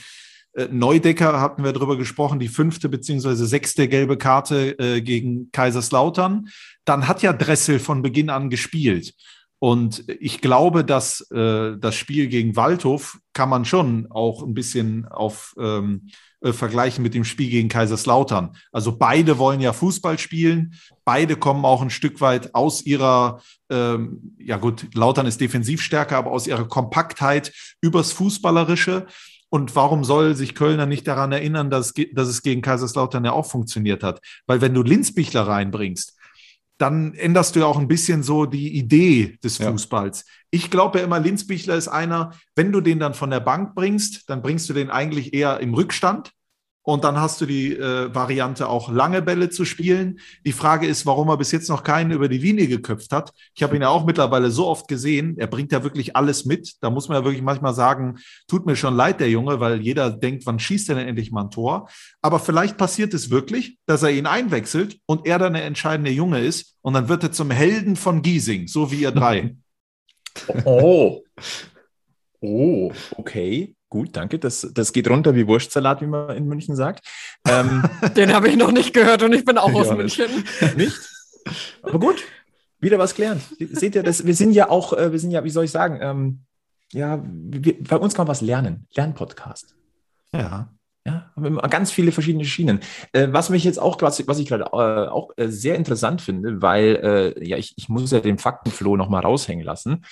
[0.54, 6.48] äh, Neudecker hatten wir darüber gesprochen, die fünfte beziehungsweise sechste gelbe Karte äh, gegen Kaiserslautern.
[6.84, 9.14] Dann hat ja Dressel von Beginn an gespielt.
[9.60, 15.06] Und ich glaube, dass äh, das Spiel gegen Waldhof kann man schon auch ein bisschen
[15.06, 16.08] auf ähm,
[16.40, 18.56] äh, vergleichen mit dem Spiel gegen Kaiserslautern.
[18.72, 20.72] Also beide wollen ja Fußball spielen,
[21.04, 26.16] beide kommen auch ein Stück weit aus ihrer, ähm, ja gut, Lautern ist defensiv stärker,
[26.16, 29.06] aber aus ihrer Kompaktheit übers Fußballerische.
[29.50, 33.46] Und warum soll sich Kölner nicht daran erinnern, dass, dass es gegen Kaiserslautern ja auch
[33.46, 34.22] funktioniert hat?
[34.46, 36.16] Weil wenn du Linzbichler reinbringst,
[36.80, 40.20] dann änderst du ja auch ein bisschen so die Idee des Fußballs.
[40.20, 40.32] Ja.
[40.50, 44.30] Ich glaube ja immer, Linzbichler ist einer, wenn du den dann von der Bank bringst,
[44.30, 46.32] dann bringst du den eigentlich eher im Rückstand,
[46.82, 50.18] Und dann hast du die äh, Variante, auch lange Bälle zu spielen.
[50.46, 53.32] Die Frage ist, warum er bis jetzt noch keinen über die Linie geköpft hat.
[53.54, 55.36] Ich habe ihn ja auch mittlerweile so oft gesehen.
[55.38, 56.76] Er bringt ja wirklich alles mit.
[56.80, 60.10] Da muss man ja wirklich manchmal sagen, tut mir schon leid, der Junge, weil jeder
[60.10, 61.88] denkt, wann schießt er denn endlich mal ein Tor?
[62.22, 66.40] Aber vielleicht passiert es wirklich, dass er ihn einwechselt und er dann der entscheidende Junge
[66.40, 66.76] ist.
[66.80, 69.54] Und dann wird er zum Helden von Giesing, so wie ihr drei.
[70.64, 71.22] Oh.
[72.40, 73.74] Oh, okay.
[73.90, 74.38] Gut, danke.
[74.38, 77.04] Das, das geht runter wie Wurstsalat, wie man in München sagt.
[77.46, 77.82] Ähm,
[78.16, 80.44] Den habe ich noch nicht gehört und ich bin auch aus Ja, München.
[80.76, 80.96] nicht?
[81.82, 82.22] Aber gut,
[82.78, 83.42] wieder was gelernt.
[83.58, 85.98] Seht ihr, das, wir sind ja auch, äh, wir sind ja, wie soll ich sagen,
[86.00, 86.40] ähm,
[86.92, 88.86] ja, wir, bei uns kann man was lernen.
[88.94, 89.74] Lernpodcast.
[90.32, 90.68] Ja.
[91.68, 92.80] Ganz viele verschiedene Schienen.
[93.12, 96.62] Äh, was mich jetzt auch, was, was ich gerade äh, auch äh, sehr interessant finde,
[96.62, 100.04] weil ja, ich, ich muss ja den Faktenfloh nochmal raushängen lassen.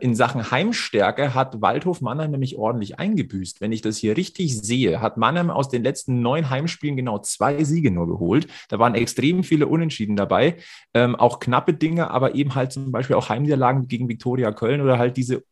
[0.00, 3.60] In Sachen Heimstärke hat Waldhof Mannheim nämlich ordentlich eingebüßt.
[3.60, 7.64] Wenn ich das hier richtig sehe, hat Mannheim aus den letzten neun Heimspielen genau zwei
[7.64, 8.46] Siege nur geholt.
[8.68, 10.56] Da waren extrem viele Unentschieden dabei,
[10.94, 14.98] ähm, auch knappe Dinge, aber eben halt zum Beispiel auch Heimniederlagen gegen Viktoria Köln oder
[14.98, 15.44] halt diese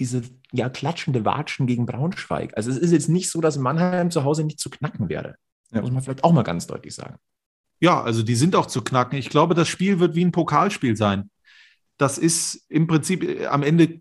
[0.00, 2.56] diese ja klatschende Watschen gegen Braunschweig.
[2.56, 5.36] Also es ist jetzt nicht so, dass Mannheim zu Hause nicht zu knacken wäre.
[5.70, 5.82] Ja.
[5.82, 7.16] Muss man vielleicht auch mal ganz deutlich sagen.
[7.78, 9.18] Ja, also die sind auch zu knacken.
[9.18, 11.30] Ich glaube, das Spiel wird wie ein Pokalspiel sein.
[11.96, 14.00] Das ist im Prinzip, äh, am Ende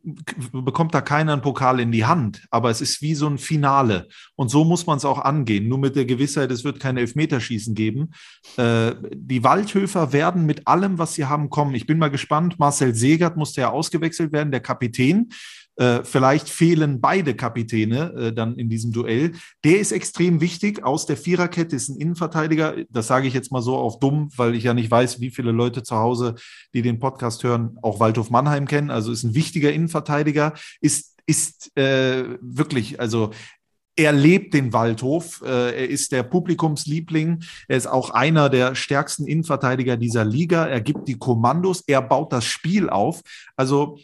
[0.54, 4.08] bekommt da keiner einen Pokal in die Hand, aber es ist wie so ein Finale.
[4.36, 5.68] Und so muss man es auch angehen.
[5.68, 8.12] Nur mit der Gewissheit, es wird kein Elfmeterschießen geben.
[8.56, 11.76] Äh, die Waldhöfer werden mit allem, was sie haben, kommen.
[11.76, 12.58] Ich bin mal gespannt.
[12.58, 15.32] Marcel Segert musste ja ausgewechselt werden, der Kapitän.
[15.80, 19.32] Äh, vielleicht fehlen beide Kapitäne äh, dann in diesem Duell.
[19.64, 20.84] Der ist extrem wichtig.
[20.84, 22.76] Aus der Viererkette ist ein Innenverteidiger.
[22.90, 25.54] Das sage ich jetzt mal so auf dumm, weil ich ja nicht weiß, wie viele
[25.54, 26.36] Leute zu Hause,
[26.74, 28.92] die den Podcast hören, auch Waldhof Mannheim kennen.
[28.92, 30.54] Also ist ein wichtiger Innenverteidiger.
[30.82, 33.32] Ist, ist äh, wirklich, also
[33.96, 35.42] er lebt den Waldhof.
[35.46, 37.44] Äh, er ist der Publikumsliebling.
[37.70, 40.66] Er ist auch einer der stärksten Innenverteidiger dieser Liga.
[40.66, 41.84] Er gibt die Kommandos.
[41.88, 43.22] Er baut das Spiel auf.
[43.56, 43.98] Also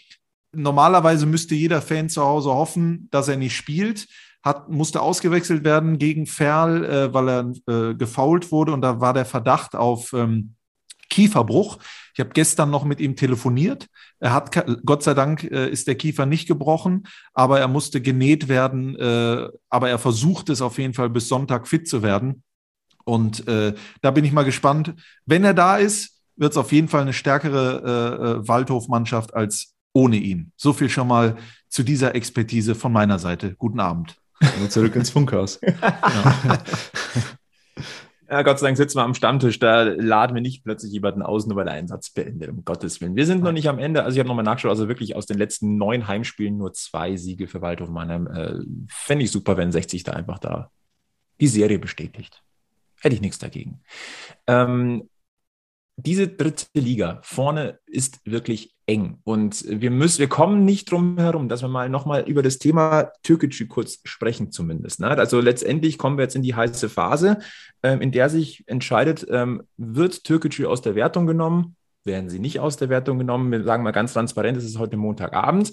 [0.55, 4.07] normalerweise müsste jeder Fan zu Hause hoffen, dass er nicht spielt.
[4.43, 9.13] Hat, musste ausgewechselt werden gegen Ferl, äh, weil er äh, gefault wurde und da war
[9.13, 10.55] der Verdacht auf ähm,
[11.09, 11.79] Kieferbruch.
[12.13, 13.87] Ich habe gestern noch mit ihm telefoniert.
[14.19, 14.51] Er hat,
[14.85, 18.95] Gott sei Dank, äh, ist der Kiefer nicht gebrochen, aber er musste genäht werden.
[18.97, 22.43] Äh, aber er versucht es auf jeden Fall bis Sonntag fit zu werden.
[23.03, 24.95] Und äh, da bin ich mal gespannt.
[25.25, 29.74] Wenn er da ist, wird es auf jeden Fall eine stärkere äh, äh, Waldhof-Mannschaft als
[29.95, 30.51] ohne ihn.
[30.57, 31.37] So viel schon mal
[31.69, 33.55] zu dieser Expertise von meiner Seite.
[33.55, 34.15] Guten Abend.
[34.61, 35.59] Und zurück ins Funkhaus.
[38.27, 41.45] Ja, Gott sei Dank sitzen wir am Stammtisch, da laden wir nicht plötzlich jemanden aus,
[41.45, 43.15] nur weil der Einsatz beendet, um Gottes Willen.
[43.15, 45.37] Wir sind noch nicht am Ende, also ich habe nochmal nachgeschaut, also wirklich aus den
[45.37, 48.25] letzten neun Heimspielen nur zwei Siege für Waldhof Mannheim.
[48.25, 50.71] Äh, Fände ich super, wenn 60 da einfach da
[51.39, 52.41] die Serie bestätigt.
[52.99, 53.81] Hätte ich nichts dagegen.
[54.47, 55.07] Ähm,
[55.97, 61.49] diese dritte Liga vorne ist wirklich eng und wir müssen, wir kommen nicht drum herum,
[61.49, 64.99] dass wir mal nochmal über das Thema Türkgücü kurz sprechen zumindest.
[64.99, 65.09] Ne?
[65.09, 67.39] Also letztendlich kommen wir jetzt in die heiße Phase,
[67.81, 72.59] ähm, in der sich entscheidet, ähm, wird Türkgücü aus der Wertung genommen, werden sie nicht
[72.59, 73.51] aus der Wertung genommen.
[73.51, 75.71] Wir sagen mal ganz transparent, es ist heute Montagabend.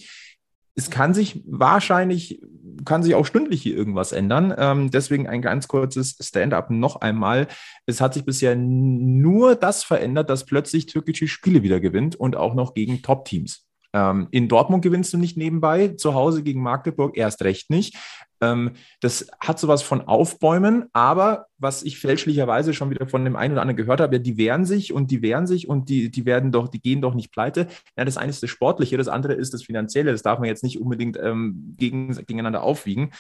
[0.75, 2.41] Es kann sich wahrscheinlich,
[2.85, 4.55] kann sich auch stündlich hier irgendwas ändern.
[4.57, 7.47] Ähm, deswegen ein ganz kurzes Stand-up noch einmal.
[7.87, 12.55] Es hat sich bisher nur das verändert, dass plötzlich Türkgücü Spiele wieder gewinnt und auch
[12.55, 13.67] noch gegen Top-Teams.
[13.95, 17.97] Ähm, in Dortmund gewinnst du nicht nebenbei, zu Hause gegen Magdeburg erst recht nicht.
[18.43, 23.53] Ähm, das hat sowas von Aufbäumen, aber was ich fälschlicherweise schon wieder von dem einen
[23.53, 26.27] oder anderen gehört habe, ja, die wehren sich und die wehren sich und die, die
[26.27, 27.69] werden doch, die gehen doch nicht pleite.
[27.97, 30.11] Ja, das eine ist das Sportliche, das andere ist das Finanzielle.
[30.11, 33.13] Das darf man jetzt nicht unbedingt ähm, gegen, gegeneinander aufwiegen.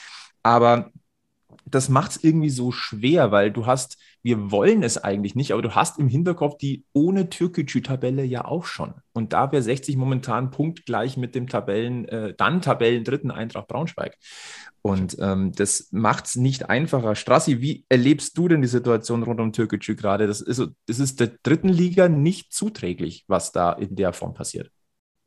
[0.42, 0.90] Aber
[1.64, 5.62] das macht es irgendwie so schwer, weil du hast, wir wollen es eigentlich nicht, aber
[5.62, 8.94] du hast im Hinterkopf die ohne Türkgücü-Tabelle ja auch schon.
[9.12, 14.18] Und da wäre 60 momentan punktgleich mit dem Tabellen, äh, dann Tabellendritten Eintracht Braunschweig.
[14.82, 17.14] Und ähm, das macht es nicht einfacher.
[17.14, 20.26] Strassi, wie erlebst du denn die Situation rund um Türkgücü gerade?
[20.26, 24.70] Das ist, das ist der dritten Liga nicht zuträglich, was da in der Form passiert.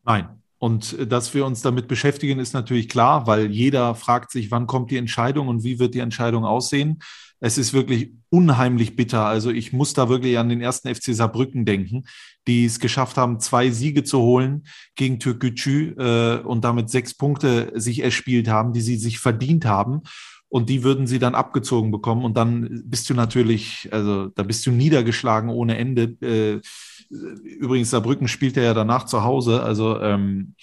[0.03, 0.41] Nein.
[0.65, 4.89] Und dass wir uns damit beschäftigen, ist natürlich klar, weil jeder fragt sich, wann kommt
[4.89, 7.04] die Entscheidung und wie wird die Entscheidung aussehen.
[7.39, 9.25] Es ist wirklich unheimlich bitter.
[9.25, 12.06] Also ich muss da wirklich an den ersten FC Saarbrücken denken,
[12.47, 17.71] die es geschafft haben, zwei Siege zu holen gegen Türkgücü äh, und damit sechs Punkte
[17.75, 20.01] sich erspielt haben, die sie sich verdient haben.
[20.49, 22.25] Und die würden sie dann abgezogen bekommen.
[22.25, 26.04] Und dann bist du natürlich, also da bist du niedergeschlagen ohne Ende.
[26.25, 26.62] Äh,
[27.43, 29.62] übrigens, Saarbrücken spielt er ja danach zu Hause.
[29.63, 30.56] Also ähm,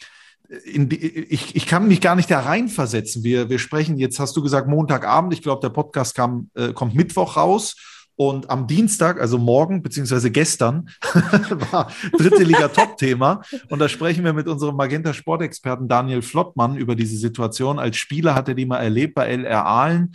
[0.74, 3.24] die, ich, ich kann mich gar nicht da reinversetzen.
[3.24, 5.32] Wir, wir sprechen, jetzt hast du gesagt, Montagabend.
[5.32, 7.76] Ich glaube, der Podcast kam, äh, kommt Mittwoch raus.
[8.14, 10.90] Und am Dienstag, also morgen, beziehungsweise gestern,
[11.70, 13.40] war dritte Liga Top-Thema.
[13.70, 17.78] Und da sprechen wir mit unserem Magenta-Sportexperten Daniel Flottmann über diese Situation.
[17.78, 20.12] Als Spieler hat er die mal erlebt bei LR Aalen.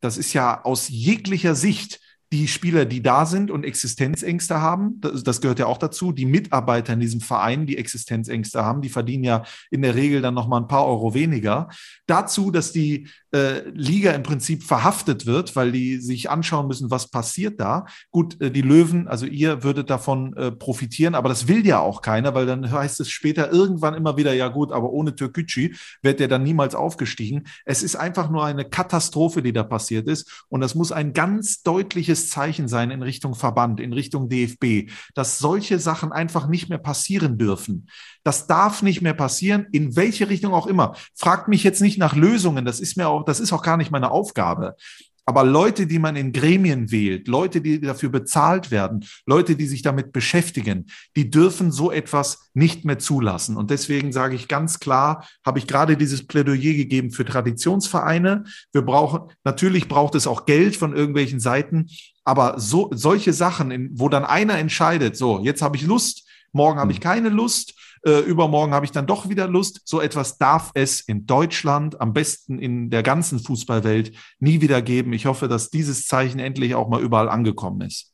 [0.00, 2.01] Das ist ja aus jeglicher Sicht
[2.32, 6.24] die Spieler, die da sind und Existenzängste haben, das, das, gehört ja auch dazu, die
[6.24, 10.48] Mitarbeiter in diesem Verein, die Existenzängste haben, die verdienen ja in der Regel dann noch
[10.48, 11.68] mal ein paar Euro weniger.
[12.06, 17.10] Dazu, dass die äh, Liga im Prinzip verhaftet wird, weil die sich anschauen müssen, was
[17.10, 17.86] passiert da.
[18.10, 22.02] Gut, äh, die Löwen, also ihr würdet davon äh, profitieren, aber das will ja auch
[22.02, 26.20] keiner, weil dann heißt es später irgendwann immer wieder, ja gut, aber ohne Türkgücü wird
[26.20, 27.44] der dann niemals aufgestiegen.
[27.64, 31.62] Es ist einfach nur eine Katastrophe, die da passiert ist und das muss ein ganz
[31.62, 36.78] deutliches Zeichen sein in Richtung Verband, in Richtung DFB, dass solche Sachen einfach nicht mehr
[36.78, 37.86] passieren dürfen.
[38.24, 40.94] Das darf nicht mehr passieren, in welche Richtung auch immer.
[41.14, 43.90] Fragt mich jetzt nicht nach Lösungen, das ist mir auch, das ist auch gar nicht
[43.90, 44.76] meine Aufgabe.
[45.24, 49.82] Aber Leute, die man in Gremien wählt, Leute, die dafür bezahlt werden, Leute, die sich
[49.82, 53.56] damit beschäftigen, die dürfen so etwas nicht mehr zulassen.
[53.56, 58.44] Und deswegen sage ich ganz klar, habe ich gerade dieses Plädoyer gegeben für Traditionsvereine.
[58.72, 61.86] Wir brauchen, natürlich braucht es auch Geld von irgendwelchen Seiten,
[62.24, 66.92] aber so, solche Sachen, wo dann einer entscheidet, so, jetzt habe ich Lust, morgen habe
[66.92, 67.04] ich hm.
[67.04, 69.82] keine Lust, äh, übermorgen habe ich dann doch wieder Lust.
[69.84, 75.12] So etwas darf es in Deutschland, am besten in der ganzen Fußballwelt, nie wieder geben.
[75.12, 78.12] Ich hoffe, dass dieses Zeichen endlich auch mal überall angekommen ist.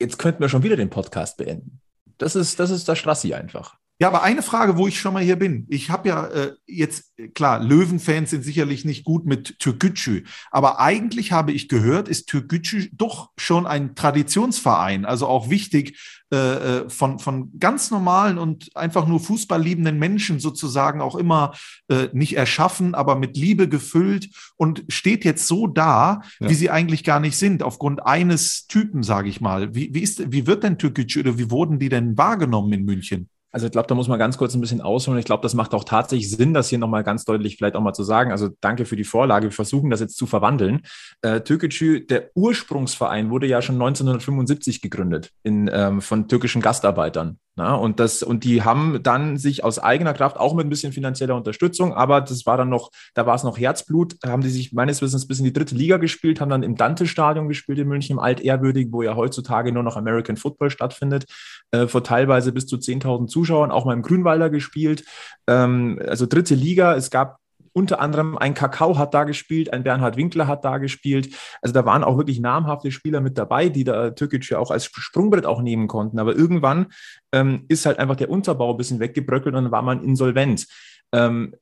[0.00, 1.80] Jetzt könnten wir schon wieder den Podcast beenden.
[2.18, 3.78] Das ist, das ist das Strassi einfach.
[3.98, 5.66] Ja, aber eine Frage, wo ich schon mal hier bin.
[5.70, 11.32] Ich habe ja äh, jetzt, klar, Löwenfans sind sicherlich nicht gut mit Türkgücü, aber eigentlich
[11.32, 15.98] habe ich gehört, ist Türkgücü doch schon ein Traditionsverein, also auch wichtig
[16.30, 21.54] äh, äh, von, von ganz normalen und einfach nur fußballliebenden Menschen sozusagen auch immer
[21.88, 26.50] äh, nicht erschaffen, aber mit Liebe gefüllt und steht jetzt so da, ja.
[26.50, 29.74] wie sie eigentlich gar nicht sind, aufgrund eines Typen, sage ich mal.
[29.74, 33.30] Wie, wie, ist, wie wird denn Türkgücü oder wie wurden die denn wahrgenommen in München?
[33.52, 35.18] Also ich glaube, da muss man ganz kurz ein bisschen ausholen.
[35.18, 37.94] Ich glaube, das macht auch tatsächlich Sinn, das hier nochmal ganz deutlich vielleicht auch mal
[37.94, 38.30] zu sagen.
[38.30, 39.46] Also danke für die Vorlage.
[39.46, 40.82] Wir versuchen das jetzt zu verwandeln.
[41.22, 47.38] Äh, Türkgücü, der Ursprungsverein, wurde ja schon 1975 gegründet in, ähm, von türkischen Gastarbeitern.
[47.58, 50.92] Na, und das, und die haben dann sich aus eigener Kraft, auch mit ein bisschen
[50.92, 54.74] finanzieller Unterstützung, aber das war dann noch, da war es noch Herzblut, haben die sich
[54.74, 58.12] meines Wissens bis in die dritte Liga gespielt, haben dann im Dante-Stadion gespielt in München,
[58.12, 61.24] im Altehrwürdig, wo ja heutzutage nur noch American Football stattfindet,
[61.70, 65.04] äh, vor teilweise bis zu 10.000 Zuschauern, auch mal im Grünwalder gespielt.
[65.46, 67.38] Ähm, also dritte Liga, es gab
[67.76, 71.36] unter anderem ein Kakao hat da gespielt, ein Bernhard Winkler hat da gespielt.
[71.60, 74.86] Also da waren auch wirklich namhafte Spieler mit dabei, die da Türkic ja auch als
[74.86, 76.18] Sprungbrett auch nehmen konnten.
[76.18, 76.86] Aber irgendwann
[77.32, 80.66] ähm, ist halt einfach der Unterbau ein bisschen weggebröckelt und dann war man insolvent.
[81.12, 81.54] Ähm,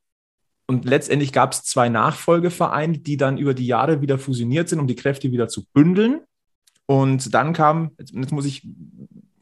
[0.67, 4.87] und letztendlich gab es zwei Nachfolgevereine, die dann über die Jahre wieder fusioniert sind, um
[4.87, 6.21] die Kräfte wieder zu bündeln.
[6.85, 8.65] Und dann kam, jetzt muss ich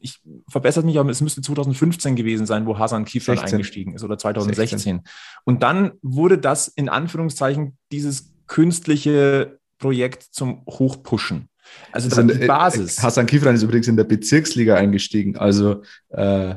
[0.04, 4.18] ich verbessert mich, aber es müsste 2015 gewesen sein, wo Hasan Kifran eingestiegen ist oder
[4.18, 4.78] 2016.
[4.78, 5.00] 16.
[5.44, 11.48] Und dann wurde das in Anführungszeichen dieses künstliche Projekt zum Hochpushen.
[11.90, 13.02] Also, also die äh, Basis.
[13.02, 16.56] Hasan Kifran ist übrigens in der Bezirksliga eingestiegen, also äh,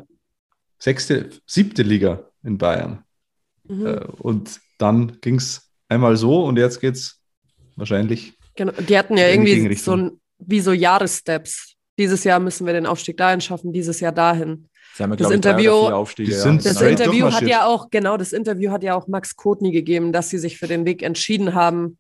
[0.77, 3.05] sechste, siebte Liga in Bayern.
[3.63, 3.85] Mhm.
[3.85, 7.21] Äh, und dann ging es einmal so und jetzt geht es
[7.77, 8.33] wahrscheinlich.
[8.57, 12.85] Genau, die hatten ja irgendwie so ein, wie so Jahressteps dieses Jahr müssen wir den
[12.85, 14.67] Aufstieg dahin schaffen, dieses Jahr dahin.
[14.97, 16.53] Ja, das Interview, Aufstiege, ja.
[16.53, 20.29] das Interview hat ja auch, genau, das Interview hat ja auch Max Kotny gegeben, dass
[20.29, 21.99] sie sich für den Weg entschieden haben,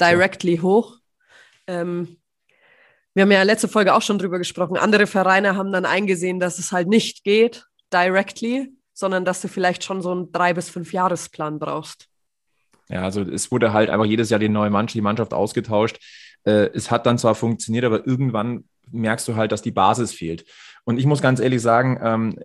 [0.00, 0.62] directly ja.
[0.62, 0.98] hoch.
[1.66, 2.18] Ähm,
[3.14, 4.76] wir haben ja letzte Folge auch schon drüber gesprochen.
[4.76, 9.82] Andere Vereine haben dann eingesehen, dass es halt nicht geht, directly, sondern dass du vielleicht
[9.82, 12.06] schon so einen drei bis fünf Jahresplan brauchst.
[12.88, 15.98] Ja, also es wurde halt einfach jedes Jahr die neue Mannschaft, die Mannschaft ausgetauscht.
[16.44, 20.44] Äh, es hat dann zwar funktioniert, aber irgendwann merkst du halt, dass die Basis fehlt.
[20.84, 22.38] Und ich muss ganz ehrlich sagen, ähm,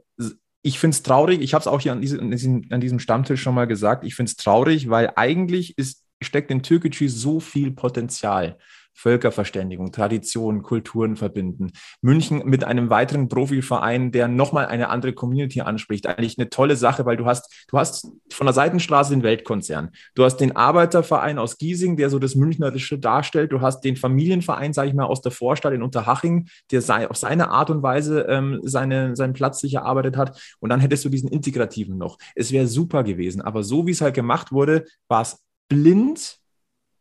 [0.61, 3.55] ich finde es traurig, ich habe es auch hier an diesem, an diesem Stammtisch schon
[3.55, 8.57] mal gesagt, ich finde es traurig, weil eigentlich ist, steckt in Türkgücü so viel Potenzial.
[8.93, 11.71] Völkerverständigung, Traditionen, Kulturen verbinden.
[12.01, 16.07] München mit einem weiteren Profiverein, der nochmal eine andere Community anspricht.
[16.07, 19.91] Eigentlich eine tolle Sache, weil du hast, du hast von der Seitenstraße den Weltkonzern.
[20.15, 23.51] Du hast den Arbeiterverein aus Giesing, der so das Münchnerische darstellt.
[23.51, 27.17] Du hast den Familienverein, sage ich mal, aus der Vorstadt in Unterhaching, der sei, auf
[27.17, 30.39] seine Art und Weise ähm, seine, seinen Platz sich erarbeitet hat.
[30.59, 32.17] Und dann hättest du diesen integrativen noch.
[32.35, 33.41] Es wäre super gewesen.
[33.41, 36.39] Aber so wie es halt gemacht wurde, war es blind,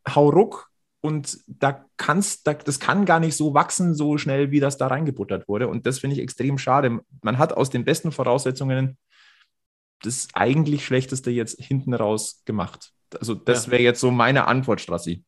[0.09, 0.72] hauruck,
[1.03, 4.87] und da kannst, da, das kann gar nicht so wachsen, so schnell, wie das da
[4.87, 5.69] reingebuttert wurde.
[5.69, 7.01] Und das finde ich extrem schade.
[7.23, 8.97] Man hat aus den besten Voraussetzungen
[10.03, 12.93] das eigentlich Schlechteste jetzt hinten raus gemacht.
[13.19, 15.25] Also das wäre jetzt so meine Antwort, Strassi.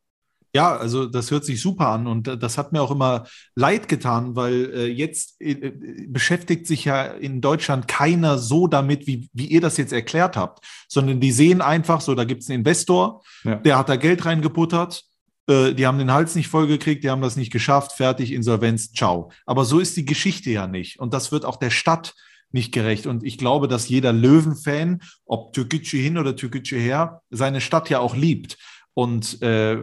[0.55, 4.37] Ja, also das hört sich super an und das hat mir auch immer leid getan,
[4.37, 9.47] weil äh, jetzt äh, äh, beschäftigt sich ja in Deutschland keiner so damit, wie, wie
[9.49, 13.25] ihr das jetzt erklärt habt, sondern die sehen einfach so, da gibt es einen Investor,
[13.43, 13.57] Ja.
[13.57, 15.03] der hat da Geld reingebuttert,
[15.49, 19.31] äh, die haben den Hals nicht vollgekriegt, die haben das nicht geschafft, fertig, Insolvenz, ciao.
[19.47, 22.15] Aber so ist die Geschichte ja nicht und das wird auch der Stadt
[22.55, 23.07] nicht gerecht.
[23.07, 27.99] Und ich glaube, dass jeder Löwen-Fan, ob Türkgücü hin oder Türkgücü her, seine Stadt ja
[27.99, 28.57] auch liebt.
[28.95, 29.79] Und äh,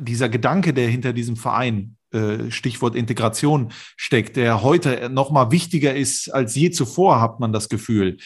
[0.00, 5.94] dieser Gedanke, der hinter diesem Verein, äh, Stichwort Integration, steckt, der heute noch mal wichtiger
[5.94, 8.16] ist als je zuvor, hat man das Gefühl.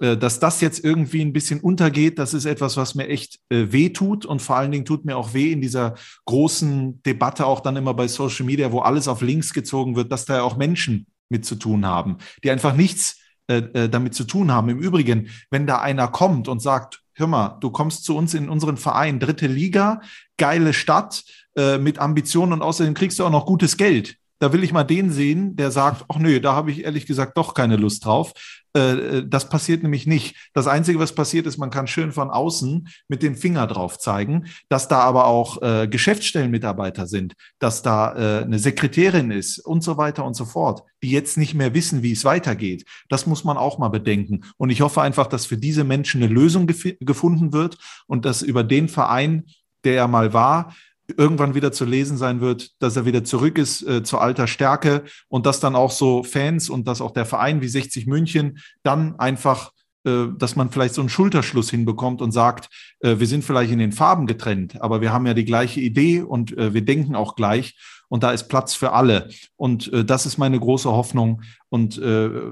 [0.00, 3.66] Äh, Dass das jetzt irgendwie ein bisschen untergeht, das ist etwas, was mir echt äh,
[3.70, 4.26] weh tut.
[4.26, 5.94] Und vor allen Dingen tut mir auch weh in dieser
[6.24, 10.24] großen Debatte, auch dann immer bei Social Media, wo alles auf links gezogen wird, dass
[10.24, 13.18] da ja auch Menschen mit zu tun haben, die einfach nichts
[13.50, 14.68] äh, äh, damit zu tun haben.
[14.68, 18.48] Im Übrigen, wenn da einer kommt und sagt, hör mal, du kommst zu uns in
[18.48, 20.00] unseren Verein, dritte Liga,
[20.36, 21.24] geile Stadt
[21.56, 24.16] äh, mit Ambitionen und außerdem kriegst du auch noch gutes Geld.
[24.40, 27.36] Da will ich mal den sehen, der sagt, ach nö, da habe ich ehrlich gesagt
[27.36, 28.32] doch keine Lust drauf.
[28.76, 30.36] Äh, äh, das passiert nämlich nicht.
[30.54, 34.46] Das Einzige, was passiert ist, man kann schön von außen mit dem Finger drauf zeigen,
[34.68, 40.24] dass da aber auch äh, Geschäftsstellenmitarbeiter sind, dass da eine Sekretärin ist und so weiter
[40.24, 42.84] und so fort, die jetzt nicht mehr wissen, wie es weitergeht.
[43.08, 44.44] Das muss man auch mal bedenken.
[44.56, 48.42] Und ich hoffe einfach, dass für diese Menschen eine Lösung gef gefunden wird und dass
[48.42, 49.44] über den Verein,
[49.84, 50.74] der ja mal war,
[51.16, 55.04] irgendwann wieder zu lesen sein wird, dass er wieder zurück ist äh, zu alter Stärke
[55.28, 59.18] und dass dann auch so Fans und dass auch der Verein wie 60 München dann
[59.18, 59.72] einfach,
[60.04, 62.68] äh, dass man vielleicht so einen Schulterschluss hinbekommt und sagt,
[63.00, 66.22] äh, wir sind vielleicht in den Farben getrennt, aber wir haben ja die gleiche Idee
[66.22, 69.30] und äh, wir denken auch gleich und da ist Platz für alle.
[69.54, 71.42] Und das ist meine große Hoffnung.
[71.68, 72.02] Und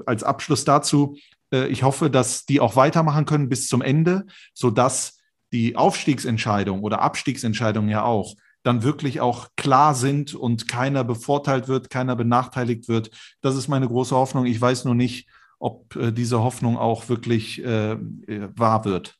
[0.05, 1.17] als Abschluss dazu,
[1.51, 5.19] ich hoffe, dass die auch weitermachen können bis zum Ende, sodass
[5.51, 11.89] die Aufstiegsentscheidung oder Abstiegsentscheidung ja auch dann wirklich auch klar sind und keiner bevorteilt wird,
[11.89, 13.11] keiner benachteiligt wird.
[13.41, 14.45] Das ist meine große Hoffnung.
[14.45, 15.27] Ich weiß nur nicht,
[15.59, 19.17] ob äh, diese Hoffnung auch wirklich äh, äh, wahr wird.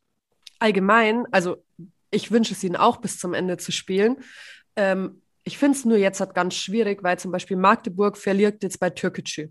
[0.60, 1.64] allgemein, also
[2.12, 4.18] ich wünsche es ihnen auch bis zum Ende zu spielen.
[4.76, 8.80] Ähm, ich finde es nur jetzt halt ganz schwierig, weil zum Beispiel Magdeburg verliert jetzt
[8.80, 9.50] bei Türkgücü.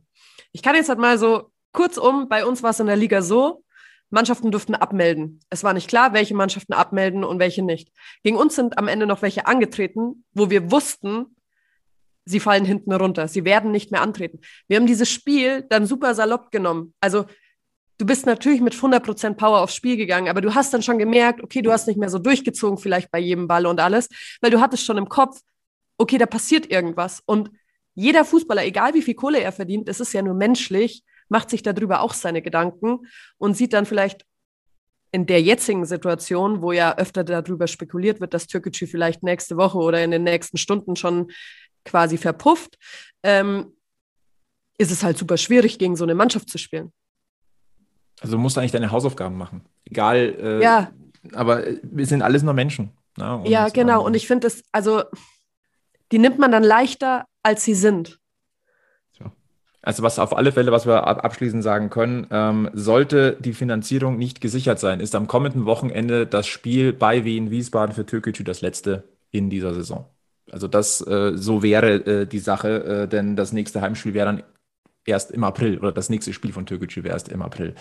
[0.53, 3.65] Ich kann jetzt halt mal so kurzum, bei uns war es in der Liga so,
[4.11, 5.41] Mannschaften durften abmelden.
[5.51, 7.91] Es war nicht klar, welche Mannschaften abmelden und welche nicht.
[8.23, 11.37] Gegen uns sind am Ende noch welche angetreten, wo wir wussten,
[12.25, 13.29] sie fallen hinten runter.
[13.29, 14.41] Sie werden nicht mehr antreten.
[14.67, 16.95] Wir haben dieses Spiel dann super salopp genommen.
[17.01, 17.25] Also
[17.99, 21.43] du bist natürlich mit 100% Power aufs Spiel gegangen, aber du hast dann schon gemerkt,
[21.43, 24.09] okay, du hast nicht mehr so durchgezogen vielleicht bei jedem Ball und alles,
[24.41, 25.41] weil du hattest schon im Kopf,
[25.99, 27.23] okay, da passiert irgendwas.
[27.27, 27.51] Und
[27.95, 31.63] jeder Fußballer, egal wie viel Kohle er verdient, es ist ja nur menschlich, macht sich
[31.63, 33.07] darüber auch seine Gedanken
[33.39, 34.25] und sieht dann vielleicht
[35.11, 39.79] in der jetzigen Situation, wo ja öfter darüber spekuliert wird, dass Türkgücü vielleicht nächste Woche
[39.79, 41.31] oder in den nächsten Stunden schon
[41.85, 42.77] quasi verpufft,
[43.23, 43.73] ähm,
[44.77, 46.93] ist es halt super schwierig, gegen so eine Mannschaft zu spielen.
[48.21, 49.65] Also du musst eigentlich deine Hausaufgaben machen.
[49.85, 50.37] Egal.
[50.41, 50.93] Äh, Ja.
[51.33, 52.93] Aber äh, wir sind alles nur Menschen.
[53.17, 53.43] Ne?
[53.47, 54.01] Ja, genau.
[54.01, 55.03] ähm, Und ich finde es, also,
[56.13, 58.19] die nimmt man dann leichter, als sie sind.
[59.81, 64.19] Also was auf alle Fälle, was wir ab- abschließend sagen können, ähm, sollte die Finanzierung
[64.19, 68.61] nicht gesichert sein, ist am kommenden Wochenende das Spiel bei Wien Wiesbaden für Türkgücü das
[68.61, 70.07] letzte in dieser Saison.
[70.51, 74.43] Also das äh, so wäre äh, die Sache, äh, denn das nächste Heimspiel wäre dann
[75.05, 77.75] erst im April oder das nächste Spiel von Türkgücü wäre erst im April.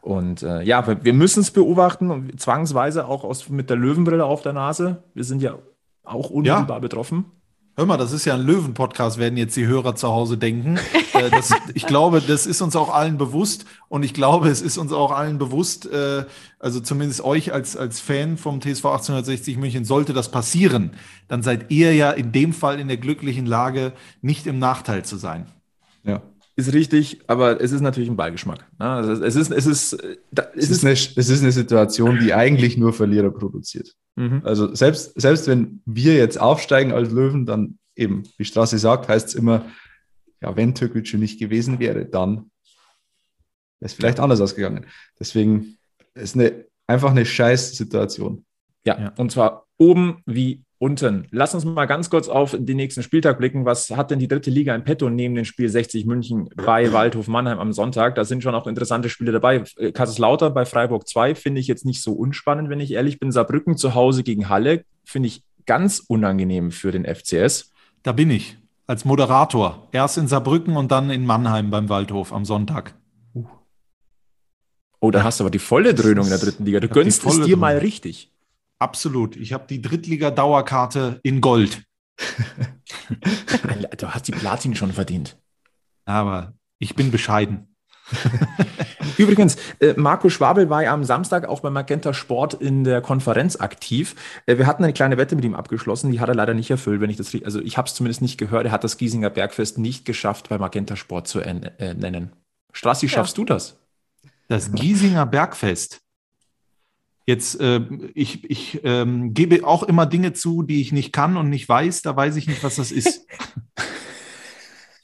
[0.00, 4.24] Und äh, ja, wir, wir müssen es beobachten und zwangsweise auch aus, mit der Löwenbrille
[4.24, 5.02] auf der Nase.
[5.14, 5.58] Wir sind ja
[6.04, 7.24] auch unmittelbar betroffen.
[7.78, 10.78] Hör mal, das ist ja ein Löwen-Podcast, werden jetzt die Hörer zu Hause denken.
[11.14, 14.76] Äh, das, ich glaube, das ist uns auch allen bewusst und ich glaube, es ist
[14.76, 16.26] uns auch allen bewusst, äh,
[16.60, 20.92] also zumindest euch als, als Fan vom TSV 1860 München, sollte das passieren,
[21.26, 25.16] dann seid ihr ja in dem Fall in der glücklichen Lage, nicht im Nachteil zu
[25.16, 25.46] sein.
[26.04, 26.22] Ja.
[26.54, 28.66] Ist richtig, aber es ist natürlich ein Beigeschmack.
[28.78, 28.86] Ne?
[28.86, 32.32] Also es ist, es ist, äh, da- Es ist, eine, es ist eine Situation, die
[32.34, 33.96] eigentlich nur Verlierer produziert.
[34.18, 34.42] Mhm.
[34.44, 39.28] Also selbst, selbst wenn wir jetzt aufsteigen als Löwen, dann eben, wie Straße sagt, heißt
[39.28, 39.66] es immer,
[40.40, 42.36] ja, wenn Türkgücü nicht gewesen wäre, dann
[43.80, 44.86] wäre es vielleicht anders ausgegangen.
[45.20, 45.78] Deswegen
[46.14, 48.44] ist eine, einfach eine scheiß Situation.
[48.84, 49.14] Ja, Ja.
[49.18, 51.26] und zwar oben wie unten.
[51.30, 53.64] Lass uns mal ganz kurz auf den nächsten Spieltag blicken.
[53.64, 57.28] Was hat denn die dritte Liga in petto neben dem Spiel 60 München bei Waldhof
[57.28, 58.14] Mannheim am Sonntag?
[58.14, 59.64] Da sind schon auch interessante Spiele dabei.
[59.76, 63.32] Äh, Kaiserslautern bei Freiburg 2 finde ich jetzt nicht so unspannend, wenn ich ehrlich bin.
[63.32, 67.72] Saarbrücken zu Hause gegen Halle finde ich ganz unangenehm für den FCS.
[68.02, 68.56] Da bin ich
[68.86, 69.88] als Moderator.
[69.92, 72.94] Erst in Saarbrücken und dann in Mannheim beim Waldhof am Sonntag.
[75.00, 76.80] Oh, da hast du aber die volle Dröhnung in der dritten Liga.
[76.80, 77.60] Du gönnst es dir Dröhnung.
[77.60, 78.32] mal richtig.
[78.78, 79.36] Absolut.
[79.36, 81.82] Ich habe die Drittliga-Dauerkarte in Gold.
[83.96, 85.38] Du hast die Platin schon verdient.
[86.04, 87.74] Aber ich bin bescheiden.
[89.18, 93.56] Übrigens, äh, Marco Schwabel war ja am Samstag auch bei Magenta Sport in der Konferenz
[93.56, 94.14] aktiv.
[94.46, 97.00] Äh, wir hatten eine kleine Wette mit ihm abgeschlossen, die hat er leider nicht erfüllt,
[97.00, 98.66] wenn ich das, also ich habe es zumindest nicht gehört.
[98.66, 102.32] Er hat das Giesinger Bergfest nicht geschafft, bei Magenta Sport zu äh, nennen.
[102.72, 103.78] Strassi, schaffst du das?
[104.48, 106.00] Das Giesinger Bergfest.
[107.28, 107.82] Jetzt, äh,
[108.14, 112.00] ich, ich ähm, gebe auch immer Dinge zu, die ich nicht kann und nicht weiß.
[112.00, 113.26] Da weiß ich nicht, was das ist.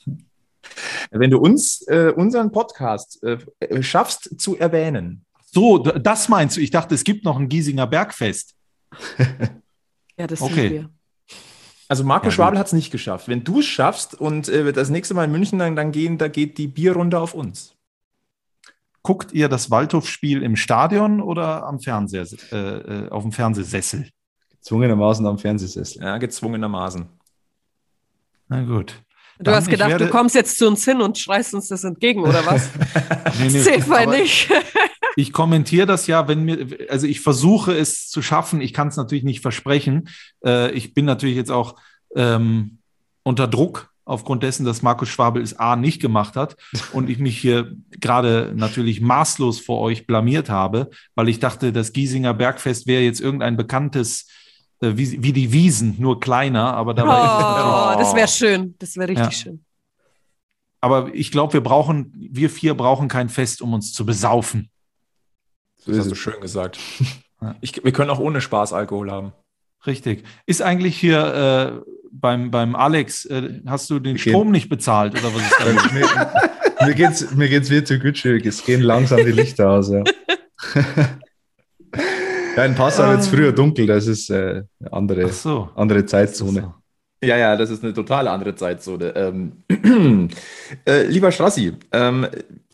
[1.11, 6.63] Wenn du uns äh, unseren Podcast äh, schaffst zu erwähnen, So, das meinst du?
[6.63, 8.55] Ich dachte, es gibt noch ein Giesinger Bergfest.
[10.17, 10.55] Ja, das Okay.
[10.55, 10.91] sind wir.
[11.89, 13.27] also Marco Ja, Schwabel hat es nicht geschafft.
[13.29, 16.29] Wenn du es schaffst und äh, das nächste Mal in München, dann, dann gehen, da
[16.29, 17.74] geht die Bierrunde auf uns.
[19.05, 24.09] Guckt ihr das Waldhof-Spiel im Stadion oder am Fernseher, äh, äh, auf dem Fernsehsessel?
[24.51, 26.03] Gezwungenermaßen am Fernsehsessel.
[26.03, 27.07] Ja, gezwungenermaßen.
[28.49, 28.95] Na gut.
[29.39, 31.85] Du Dann, hast gedacht, werde- du kommst jetzt zu uns hin und schreist uns das
[31.85, 32.71] entgegen, oder was?
[33.41, 34.51] Nee, nee, aber nicht.
[35.17, 38.61] Ich kommentiere das ja, wenn mir, also ich versuche es zu schaffen.
[38.61, 40.09] Ich kann es natürlich nicht versprechen.
[40.45, 41.77] Äh, ich bin natürlich jetzt auch
[42.17, 42.79] ähm,
[43.23, 46.57] unter Druck aufgrund dessen, dass Markus Schwabel es A nicht gemacht hat
[46.93, 51.93] und ich mich hier gerade natürlich maßlos vor euch blamiert habe, weil ich dachte, das
[51.93, 54.29] Giesinger Bergfest wäre jetzt irgendein bekanntes,
[54.81, 58.75] äh, wie, wie die Wiesen, nur kleiner, aber da war Oh, das wäre schön.
[58.79, 59.31] Das wäre richtig Ja.
[59.33, 59.65] schön.
[60.81, 64.69] Aber ich glaube, wir brauchen, wir vier brauchen kein Fest, um uns zu besaufen.
[65.79, 66.19] Das ist hast du es.
[66.19, 66.79] schön gesagt.
[67.63, 69.33] Ich, wir können auch ohne Spaß Alkohol haben.
[69.87, 70.25] Richtig.
[70.47, 71.91] Ist eigentlich hier äh,
[72.21, 74.31] beim, beim Alex, äh, hast du den Okay.
[74.31, 75.71] Strom nicht bezahlt oder was ist da?
[75.71, 75.93] los?
[75.93, 76.07] mir,
[76.87, 78.47] mir geht's, mir geht's wie zu Gütschig.
[78.47, 80.03] Es gehen langsam die Lichter aus, ja.
[82.57, 85.71] ja, in Passau wird es früher dunkel, das ist äh, eine andere, so.
[85.75, 86.61] andere Zeitzone.
[86.61, 86.75] So.
[87.25, 89.15] Ja, ja, das ist eine totale andere Zeitzone.
[89.17, 89.65] Ähm,
[90.87, 92.27] äh, lieber Strassi, ähm,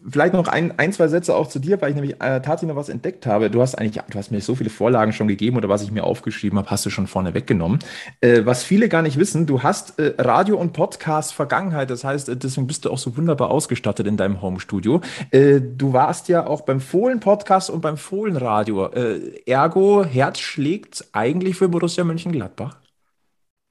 [0.09, 2.77] vielleicht noch ein, ein, zwei Sätze auch zu dir, weil ich nämlich äh, tatsächlich noch
[2.77, 3.51] was entdeckt habe.
[3.51, 6.05] Du hast eigentlich, du hast mir so viele Vorlagen schon gegeben oder was ich mir
[6.05, 7.81] aufgeschrieben habe, hast du schon vorne weggenommen.
[8.21, 11.91] Äh, was viele gar nicht wissen, du hast äh, Radio- und Podcast-Vergangenheit.
[11.91, 15.01] Das heißt, äh, deswegen bist du auch so wunderbar ausgestattet in deinem Homestudio.
[15.31, 18.87] Äh, du warst ja auch beim Fohlen-Podcast und beim Fohlen-Radio.
[18.87, 22.80] Äh, ergo, Herz schlägt eigentlich für Borussia Mönchengladbach.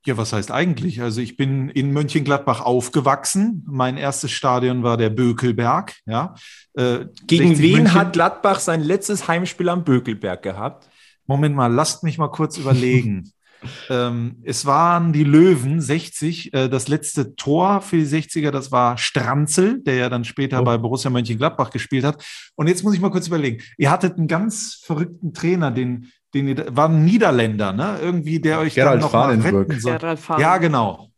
[0.06, 1.02] Ja, was heißt eigentlich?
[1.02, 3.64] Also ich bin in Mönchengladbach aufgewachsen.
[3.68, 5.96] Mein erstes Stadion war der Bökelberg.
[6.06, 6.36] Ja.
[6.74, 10.90] Äh, Gegen 60 wen München- hat Gladbach sein letztes Heimspiel am Bökelberg gehabt?
[11.28, 13.32] Moment mal, lasst mich mal kurz überlegen.
[13.90, 16.54] ähm, es waren die Löwen 60.
[16.54, 20.64] Äh, das letzte Tor für die 60er, das war Stranzel, der ja dann später Oh.
[20.64, 22.24] bei Borussia Mönchengladbach gespielt hat.
[22.56, 23.62] Und jetzt muss ich mal kurz überlegen.
[23.78, 27.98] Ihr hattet einen ganz verrückten Trainer, den, den war ein Niederländer, ne?
[28.02, 29.98] Irgendwie, der euch Gerald dann noch mal retten soll.
[30.40, 31.10] Ja, genau.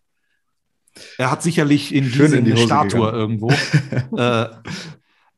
[1.18, 3.16] Er hat sicherlich in Schön in die eine Hose Statue gegangen.
[3.20, 3.51] irgendwo.
[4.18, 4.47] äh,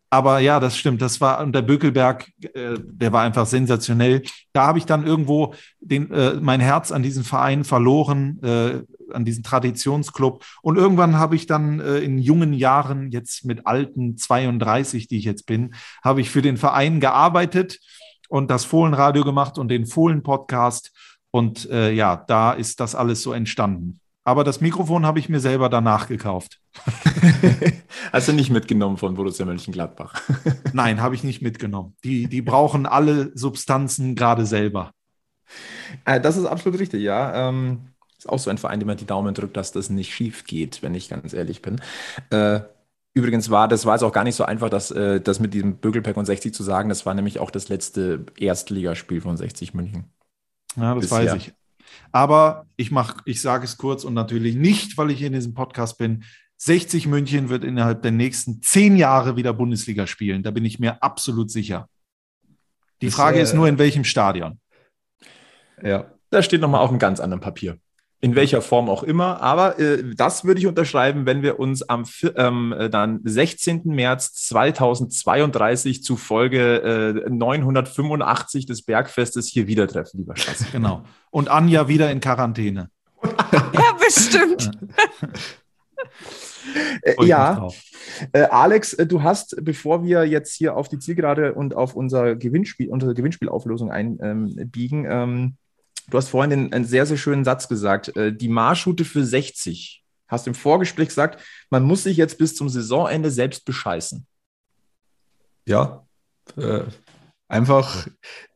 [0.09, 1.01] aber ja, das stimmt.
[1.01, 4.21] Das war und der Bökelberg, äh, der war einfach sensationell.
[4.51, 9.25] Da habe ich dann irgendwo den, äh, mein Herz an diesen Verein verloren, äh, an
[9.25, 10.45] diesen Traditionsclub.
[10.61, 15.25] Und irgendwann habe ich dann äh, in jungen Jahren, jetzt mit alten 32, die ich
[15.25, 17.79] jetzt bin, habe ich für den Verein gearbeitet
[18.33, 20.91] und das Fohlenradio gemacht und den Fohlen-Podcast.
[21.29, 23.99] Und äh, ja, da ist das alles so entstanden.
[24.23, 26.59] Aber das Mikrofon habe ich mir selber danach gekauft.
[28.11, 30.19] Hast du nicht mitgenommen von Borussia Mönchengladbach?
[30.73, 31.95] Nein, habe ich nicht mitgenommen.
[32.03, 34.93] Die, die brauchen alle Substanzen gerade selber.
[36.03, 37.49] Äh, das ist absolut richtig, ja.
[37.49, 40.45] Ähm, ist auch so ein Verein, dem man die Daumen drückt, dass das nicht schief
[40.45, 41.79] geht, wenn ich ganz ehrlich bin.
[43.15, 45.77] Übrigens war das war es auch gar nicht so einfach, das, äh, das mit diesem
[45.77, 46.89] Bögelpack und 60 zu sagen.
[46.89, 50.05] Das war nämlich auch das letzte Erstligaspiel von 60 München.
[50.75, 51.17] Ja, das Bisher.
[51.19, 51.53] weiß ich.
[52.11, 55.53] Aber ich mach, ich sage es kurz und natürlich nicht, weil ich hier in diesem
[55.53, 56.23] Podcast bin.
[56.57, 60.43] 60 München wird innerhalb der nächsten zehn Jahre wieder Bundesliga spielen.
[60.43, 61.89] Da bin ich mir absolut sicher.
[63.01, 64.59] Die Das, Frage äh, ist nur, in welchem Stadion.
[65.81, 66.11] Ja.
[66.29, 67.77] Das steht nochmal auf einem ganz anderen Papier.
[68.23, 69.41] In welcher Form auch immer.
[69.41, 72.05] Aber äh, das würde ich unterschreiben, wenn wir uns am
[72.37, 73.81] ähm, äh, dann 16.
[73.83, 80.63] März 2032 zu Folge äh, 985 des Bergfestes hier wieder treffen, lieber Schatz.
[80.71, 81.03] Genau.
[81.31, 82.89] Und Anja wieder in Quarantäne.
[83.51, 84.71] Ja, bestimmt.
[87.01, 87.67] Äh, ja,
[88.31, 92.35] äh, Alex, äh, du hast, bevor wir jetzt hier auf die Zielgerade und auf unser
[92.35, 95.57] Gewinnspiel, unsere Gewinnspielauflösung einbiegen, ähm,
[96.09, 98.15] du hast vorhin den, einen sehr, sehr schönen Satz gesagt.
[98.15, 100.03] Äh, die Marschroute für 60.
[100.27, 104.25] Hast im Vorgespräch gesagt, man muss sich jetzt bis zum Saisonende selbst bescheißen.
[105.65, 106.05] Ja,
[106.57, 106.83] äh,
[107.47, 108.07] einfach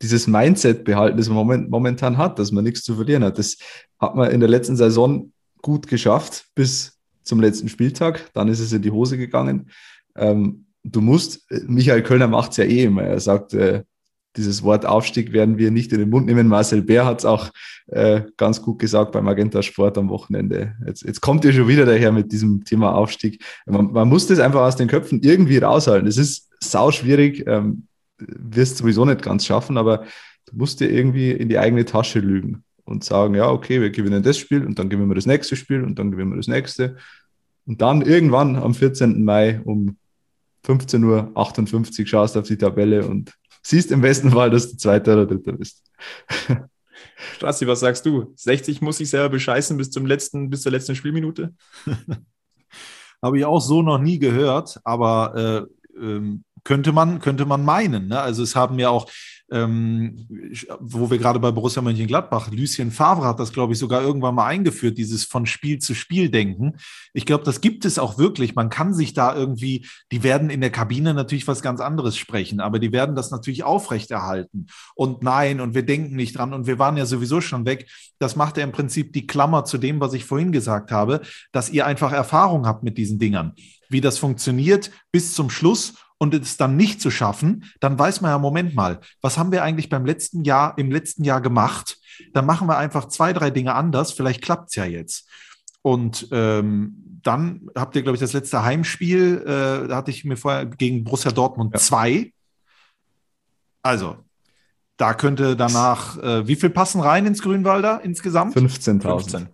[0.01, 3.37] dieses Mindset behalten, das man moment, momentan hat, dass man nichts zu verlieren hat.
[3.37, 3.57] Das
[3.99, 5.31] hat man in der letzten Saison
[5.61, 8.29] gut geschafft bis zum letzten Spieltag.
[8.33, 9.69] Dann ist es in die Hose gegangen.
[10.15, 13.03] Ähm, du musst, Michael Kölner macht es ja eh immer.
[13.03, 13.83] Er sagt, äh,
[14.37, 16.47] dieses Wort Aufstieg werden wir nicht in den Mund nehmen.
[16.47, 17.49] Marcel Bär hat es auch
[17.87, 20.75] äh, ganz gut gesagt beim Magenta Sport am Wochenende.
[20.85, 23.43] Jetzt, jetzt kommt ihr schon wieder daher mit diesem Thema Aufstieg.
[23.65, 26.07] Man, man muss das einfach aus den Köpfen irgendwie raushalten.
[26.07, 27.87] Es ist sau schwierig, ähm,
[28.19, 30.05] wirst sowieso nicht ganz schaffen, aber
[30.45, 34.23] du musst dir irgendwie in die eigene Tasche lügen und sagen, ja, okay, wir gewinnen
[34.23, 36.95] das Spiel und dann gewinnen wir das nächste Spiel und dann gewinnen wir das nächste.
[37.65, 39.23] Und dann irgendwann am 14.
[39.23, 39.97] Mai um
[40.65, 45.13] 15.58 Uhr schaust du auf die Tabelle und siehst im besten Fall, dass du Zweiter
[45.13, 45.83] oder Dritter bist.
[47.35, 48.33] Strassi, was sagst du?
[48.35, 51.53] 60 muss ich selber bescheißen bis zum letzten, bis zur letzten Spielminute?
[53.21, 58.07] Habe ich auch so noch nie gehört, aber äh, ähm, könnte man, könnte man meinen.
[58.07, 58.19] Ne?
[58.19, 59.09] Also es haben ja auch
[59.49, 60.27] ähm,
[60.79, 64.47] wo wir gerade bei Borussia Mönchengladbach, Lucien Favre hat das, glaube ich, sogar irgendwann mal
[64.47, 66.73] eingeführt, dieses von Spiel zu Spiel denken.
[67.13, 68.55] Ich glaube, das gibt es auch wirklich.
[68.55, 72.59] Man kann sich da irgendwie, die werden in der Kabine natürlich was ganz anderes sprechen,
[72.59, 74.67] aber die werden das natürlich aufrechterhalten.
[74.95, 77.89] Und nein, und wir denken nicht dran und wir waren ja sowieso schon weg.
[78.19, 81.21] Das macht ja im Prinzip die Klammer zu dem, was ich vorhin gesagt habe,
[81.51, 83.53] dass ihr einfach Erfahrung habt mit diesen Dingern
[83.89, 88.31] wie das funktioniert bis zum Schluss und es dann nicht zu schaffen, dann weiß man
[88.31, 91.97] ja, Moment mal, was haben wir eigentlich beim letzten Jahr, im letzten Jahr gemacht?
[92.33, 95.29] Dann machen wir einfach zwei, drei Dinge anders, vielleicht klappt es ja jetzt.
[95.81, 100.37] Und ähm, dann habt ihr, glaube ich, das letzte Heimspiel, äh, da hatte ich mir
[100.37, 102.11] vorher gegen Borussia Dortmund 2.
[102.11, 102.25] Ja.
[103.83, 104.17] Also,
[104.97, 108.55] da könnte danach, äh, wie viel passen rein ins Grünwalder insgesamt?
[108.55, 109.01] 15.000.
[109.01, 109.49] 15.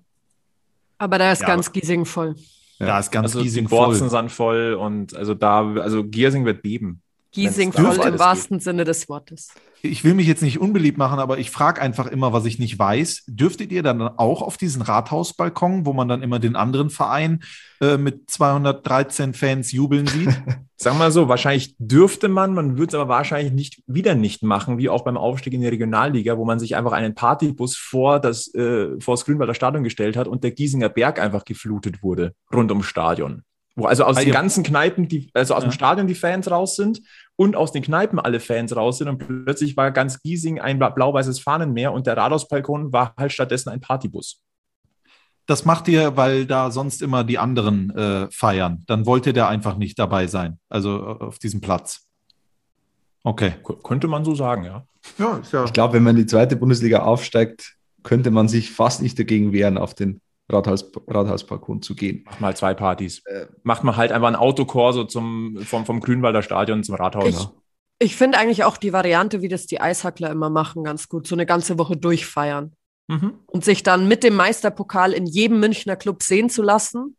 [0.97, 2.35] Aber da ist ja, ganz Giesing voll.
[2.83, 2.93] Ja.
[2.93, 4.29] Da ist ganz also Giesing die Borzen voll.
[4.29, 7.02] voll und also da, also Giersing wird beben.
[7.33, 8.63] Giesing voll im wahrsten geht.
[8.63, 9.49] Sinne des Wortes.
[9.81, 12.79] Ich will mich jetzt nicht unbeliebt machen, aber ich frage einfach immer, was ich nicht
[12.79, 13.23] weiß.
[13.27, 17.43] Dürftet ihr dann auch auf diesen Rathausbalkon, wo man dann immer den anderen Verein
[17.81, 20.29] äh, mit 213 Fans jubeln sieht?
[20.77, 24.43] Sagen wir mal so, wahrscheinlich dürfte man, man würde es aber wahrscheinlich nicht wieder nicht
[24.43, 28.19] machen, wie auch beim Aufstieg in die Regionalliga, wo man sich einfach einen Partybus vor
[28.19, 32.35] das, äh, vor das Grünwalder Stadion gestellt hat und der Giesinger Berg einfach geflutet wurde,
[32.53, 33.43] rund ums Stadion.
[33.75, 35.69] Wo also aus ah, den ganzen Kneipen, die, also aus ja.
[35.69, 37.01] dem Stadion die Fans raus sind
[37.35, 41.39] und aus den Kneipen alle Fans raus sind und plötzlich war ganz Giesing ein blau-weißes
[41.39, 44.41] Fahnenmeer und der Rathausbalkon war halt stattdessen ein Partybus.
[45.45, 48.83] Das macht ihr, weil da sonst immer die anderen äh, feiern.
[48.87, 52.07] Dann wollt ihr da einfach nicht dabei sein, also äh, auf diesem Platz.
[53.23, 53.53] Okay.
[53.63, 54.85] K könnte man so sagen, ja.
[55.17, 55.65] ja, ja.
[55.65, 59.51] Ich glaube, wenn man in die zweite Bundesliga aufsteigt, könnte man sich fast nicht dagegen
[59.51, 62.23] wehren, auf den Rathaus, Rathausbalkon zu gehen.
[62.25, 63.25] Macht mal zwei Partys.
[63.25, 67.51] Äh, Macht mal halt einfach ein Autokorso zum, vom, vom Grünwalder Stadion zum Rathaus.
[67.99, 71.27] Ich, ich finde eigentlich auch die Variante, wie das die Eishackler immer machen, ganz gut.
[71.27, 72.73] So eine ganze Woche durchfeiern.
[73.07, 73.33] Mhm.
[73.47, 77.17] Und sich dann mit dem Meisterpokal in jedem Münchner Club sehen zu lassen.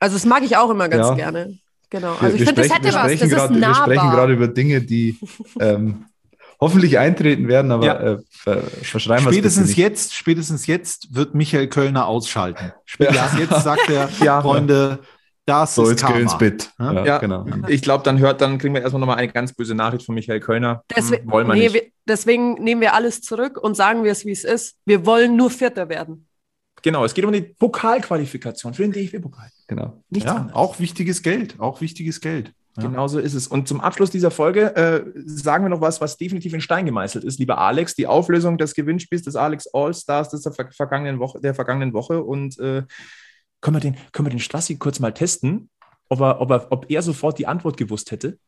[0.00, 1.14] Also das mag ich auch immer ganz ja.
[1.14, 1.58] gerne.
[1.90, 2.14] Genau.
[2.14, 3.18] Also wir, ich finde, das hätte was.
[3.18, 3.88] Das grad, ist nahbar.
[3.88, 5.18] Wir sprechen gerade über Dinge, die
[5.60, 6.06] ähm,
[6.62, 8.00] hoffentlich eintreten werden, aber ja.
[8.00, 8.18] äh,
[8.82, 12.72] verschreiben wir Spätestens jetzt, spätestens jetzt wird Michael Kölner ausschalten.
[12.84, 13.38] Spätestens ja.
[13.40, 14.40] jetzt sagt er, ja.
[14.40, 15.00] Freunde,
[15.44, 16.18] das so, ist jetzt Karma.
[16.18, 16.70] ins Bett.
[16.78, 17.18] Ja, ja.
[17.18, 17.44] genau.
[17.66, 20.38] Ich glaube, dann hört, dann kriegen wir erstmal nochmal eine ganz böse Nachricht von Michael
[20.38, 20.84] Kölner.
[20.96, 21.74] Deswegen, hm, wollen wir nee, nicht.
[21.74, 24.76] Wir, deswegen nehmen wir alles zurück und sagen wir es, wie es ist.
[24.84, 26.28] Wir wollen nur Vierter werden.
[26.82, 29.48] Genau, es geht um die Pokalqualifikation für den DFB-Pokal.
[29.66, 30.00] Genau.
[30.10, 30.54] Nichts ja, anderes.
[30.54, 32.52] auch wichtiges Geld, auch wichtiges Geld.
[32.76, 32.84] Ja.
[32.84, 33.46] Genau so ist es.
[33.46, 37.22] Und zum Abschluss dieser Folge äh, sagen wir noch was, was definitiv in Stein gemeißelt
[37.22, 37.94] ist, lieber Alex.
[37.94, 42.22] Die Auflösung des Gewinnspiels des Alex All-Stars der vergangenen Woche, der vergangenen Woche.
[42.22, 42.82] Und äh,
[43.60, 45.68] können wir den, können wir den Strassi kurz mal testen,
[46.08, 48.38] ob er, ob, er, ob er sofort die Antwort gewusst hätte?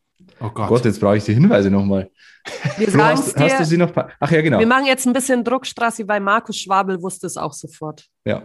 [0.41, 2.11] Oh Gott, Gott jetzt brauche ich die Hinweise nochmal.
[2.97, 3.93] hast, hast du sie noch?
[4.21, 4.59] Ach ja, genau.
[4.59, 8.07] Wir machen jetzt ein bisschen Druck, Strassi, weil Markus Schwabel wusste es auch sofort.
[8.25, 8.43] Ja.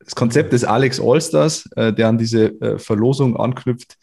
[0.00, 3.96] Das Konzept des Alex Allstars, äh, der an diese äh, Verlosung anknüpft,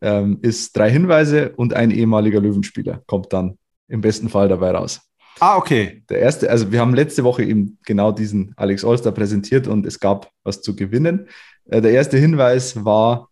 [0.00, 5.00] ähm, ist drei Hinweise und ein ehemaliger Löwenspieler kommt dann im besten Fall dabei raus.
[5.40, 6.02] Ah, okay.
[6.08, 10.00] Der erste, also wir haben letzte Woche eben genau diesen Alex Allstar präsentiert und es
[10.00, 11.28] gab was zu gewinnen.
[11.66, 13.28] Äh, der erste Hinweis war,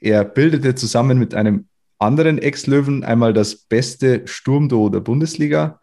[0.00, 5.80] er bildete zusammen mit einem anderen Ex-Löwen einmal das beste Sturmduo der Bundesliga.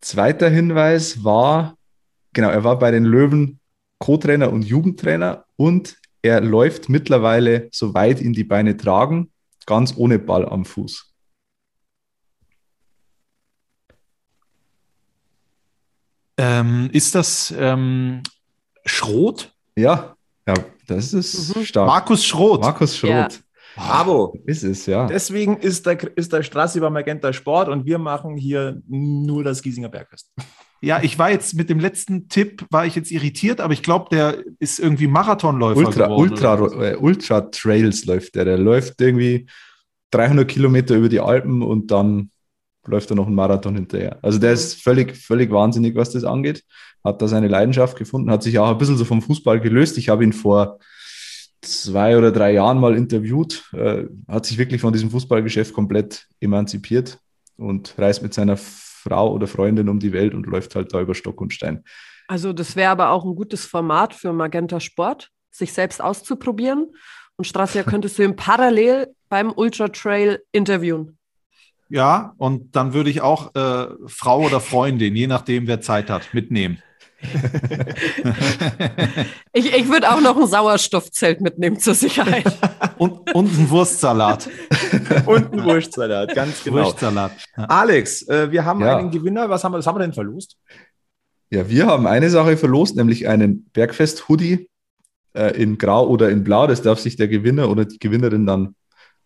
[0.00, 1.76] Zweiter Hinweis war,
[2.32, 3.60] genau, er war bei den Löwen
[3.98, 5.96] Co-Trainer und Jugendtrainer und
[6.26, 9.30] er läuft mittlerweile so weit ihn die Beine tragen,
[9.64, 11.14] ganz ohne Ball am Fuß.
[16.38, 18.22] Ähm, ist das ähm,
[18.84, 19.54] Schroth?
[19.76, 20.16] Ja,
[20.46, 20.54] ja,
[20.86, 21.64] das ist mhm.
[21.64, 21.86] stark.
[21.86, 22.60] Markus Schroth.
[22.60, 23.10] Markus Schroth.
[23.10, 23.28] Ja.
[23.76, 24.34] Bravo.
[24.46, 25.06] Ist es, ja.
[25.06, 29.62] Deswegen ist der, ist der Strassi beim Magenta Sport und wir machen hier nur das
[29.62, 30.32] Giesinger Bergfest.
[30.82, 34.08] Ja, ich war jetzt mit dem letzten Tipp, war ich jetzt irritiert, aber ich glaube,
[34.10, 36.30] der ist irgendwie Marathonläufer Ultra, geworden.
[36.30, 38.44] Ultra, äh, Ultra Trails läuft der.
[38.44, 39.46] Der läuft irgendwie
[40.10, 42.30] 300 Kilometer über die Alpen und dann
[42.86, 44.18] läuft er noch einen Marathon hinterher.
[44.22, 46.62] Also der ist völlig, völlig wahnsinnig, was das angeht.
[47.02, 49.98] Hat da seine Leidenschaft gefunden, hat sich auch ein bisschen so vom Fußball gelöst.
[49.98, 50.78] Ich habe ihn vor
[51.62, 57.18] zwei oder drei Jahren mal interviewt, äh, hat sich wirklich von diesem Fußballgeschäft komplett emanzipiert
[57.56, 58.56] und reist mit seiner
[59.06, 61.84] Frau oder Freundin um die Welt und läuft halt da über Stock und Stein.
[62.28, 66.92] Also das wäre aber auch ein gutes Format für Magenta Sport, sich selbst auszuprobieren.
[67.36, 71.18] Und Strassia könntest du ihn parallel beim Ultra Trail interviewen.
[71.88, 76.34] Ja, und dann würde ich auch äh, Frau oder Freundin, je nachdem, wer Zeit hat,
[76.34, 76.82] mitnehmen.
[79.52, 82.44] Ich, ich würde auch noch ein Sauerstoffzelt mitnehmen zur Sicherheit.
[82.98, 84.48] Und, und einen Wurstsalat.
[85.24, 86.84] Und ein Wurstsalat, ganz genau.
[86.84, 87.32] Wurstsalat.
[87.56, 87.64] Ja.
[87.64, 88.96] Alex, äh, wir haben Ja.
[88.98, 89.48] einen Gewinner.
[89.48, 90.56] Was haben wir, was haben wir denn verlost?
[91.50, 94.68] Ja, wir haben eine Sache verlost, nämlich einen Bergfest-Hoodie
[95.34, 96.66] äh, in Grau oder in Blau.
[96.66, 98.74] Das darf sich der Gewinner oder die Gewinnerin dann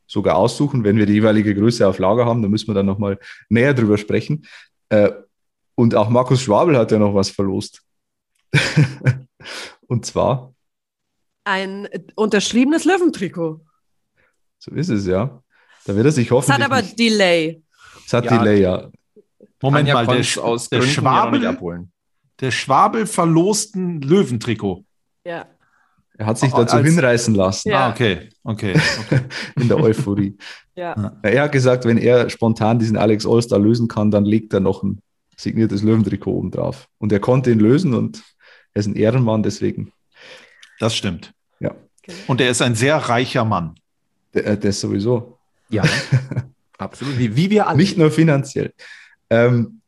[0.06, 0.84] sogar aussuchen.
[0.84, 3.18] Wenn wir die jeweilige Größe auf Lager haben, dann müssen wir dann nochmal
[3.48, 4.44] näher drüber sprechen.
[4.90, 5.10] Äh,
[5.80, 7.82] und auch Markus Schwabel hat ja noch was verlost.
[9.86, 10.52] und zwar,
[11.44, 13.60] Ein unterschriebenes Löwentrikot.
[14.58, 15.42] so ist es ja.
[15.86, 16.58] Da wird er sich Es hoffentlich.
[16.64, 17.62] hat aber nicht- Delay.
[18.06, 18.90] es hat Ja, Delay, ja.
[19.62, 21.92] Moment Anja mal, der, aus der, Gründen Schwabel, abholen.
[22.40, 24.84] der Schwabel verlosten Löwentrikot.
[25.24, 25.46] Ja.
[26.18, 27.86] Er hat sich Als- dazu hinreißen lassen Ja.
[27.86, 28.74] Ah, okay, okay.
[29.00, 29.20] okay.
[29.56, 30.36] in der Euphorie.
[30.74, 30.94] Ja.
[30.96, 34.60] Ja, Er hat gesagt, wenn er spontan diesen Alex Allstar lösen kann, dann legt er
[34.60, 35.00] noch ein
[35.42, 36.88] signiertes Löwentrikot oben drauf.
[36.98, 38.22] Und er konnte ihn lösen und
[38.74, 39.92] er ist ein Ehrenmann, deswegen.
[40.78, 41.32] Das stimmt.
[41.58, 41.74] Ja.
[42.26, 43.74] Und er ist ein sehr reicher Mann.
[44.34, 45.38] Der, äh, der ist sowieso.
[45.68, 45.84] Ja,
[46.78, 47.18] absolut.
[47.18, 47.76] Wie, wie wir alle.
[47.76, 48.72] Nicht nur finanziell.
[49.28, 49.80] Ähm,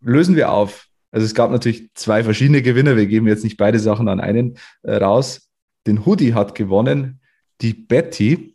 [0.00, 0.86] lösen wir auf.
[1.10, 2.96] Also es gab natürlich zwei verschiedene Gewinner.
[2.96, 5.48] Wir geben jetzt nicht beide Sachen an einen äh, raus.
[5.86, 7.20] Den Hoodie hat gewonnen
[7.60, 8.54] die Betty.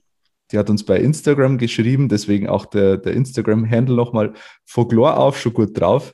[0.52, 4.34] Die hat uns bei Instagram geschrieben, deswegen auch der, der Instagram-Handle nochmal.
[4.66, 6.14] Folklore auf, schon gut drauf,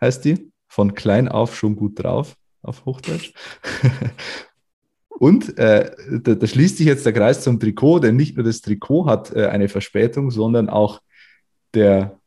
[0.00, 0.50] heißt die.
[0.68, 3.32] Von klein auf, schon gut drauf, auf Hochdeutsch.
[5.08, 5.90] Und äh,
[6.22, 9.34] da, da schließt sich jetzt der Kreis zum Trikot, denn nicht nur das Trikot hat
[9.34, 11.00] äh, eine Verspätung, sondern auch
[11.72, 12.20] der,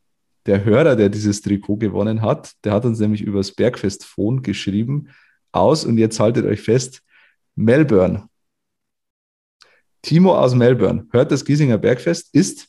[0.46, 5.08] der Hörer, der dieses Trikot gewonnen hat, der hat uns nämlich übers Bergfest-Phone geschrieben
[5.52, 7.02] aus und jetzt haltet euch fest,
[7.54, 8.28] Melbourne.
[10.02, 12.68] Timo aus Melbourne hört das Giesinger Bergfest, ist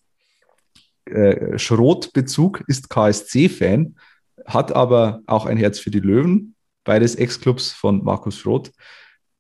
[1.06, 3.96] äh, Schrotbezug, ist KSC-Fan,
[4.46, 8.72] hat aber auch ein Herz für die Löwen, beides Ex-Clubs von Markus Schroth,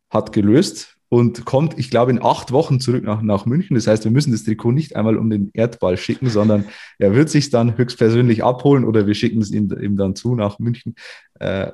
[0.10, 3.76] hat gelöst und kommt, ich glaube, in acht Wochen zurück nach, nach München.
[3.76, 6.66] Das heißt, wir müssen das Trikot nicht einmal um den Erdball schicken, sondern
[7.00, 10.58] er wird sich dann höchstpersönlich abholen oder wir schicken es ihm, ihm dann zu nach
[10.58, 10.96] München.
[11.40, 11.74] Äh,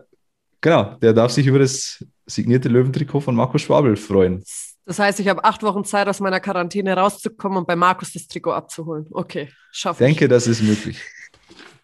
[0.60, 4.44] genau, der darf sich über das signierte Löwentrikot von Markus Schwabel freuen.
[4.88, 8.26] Das heißt, ich habe acht Wochen Zeit, aus meiner Quarantäne rauszukommen und bei Markus das
[8.26, 9.06] Trikot abzuholen.
[9.12, 10.08] Okay, Ich schaffe ich.
[10.08, 11.02] denke, das ist möglich.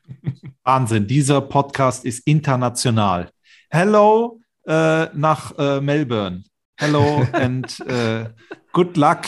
[0.64, 3.30] Wahnsinn, dieser Podcast ist international.
[3.70, 6.44] Hello äh, nach äh, Melbourne.
[6.78, 8.30] Hello and äh,
[8.72, 9.24] good luck.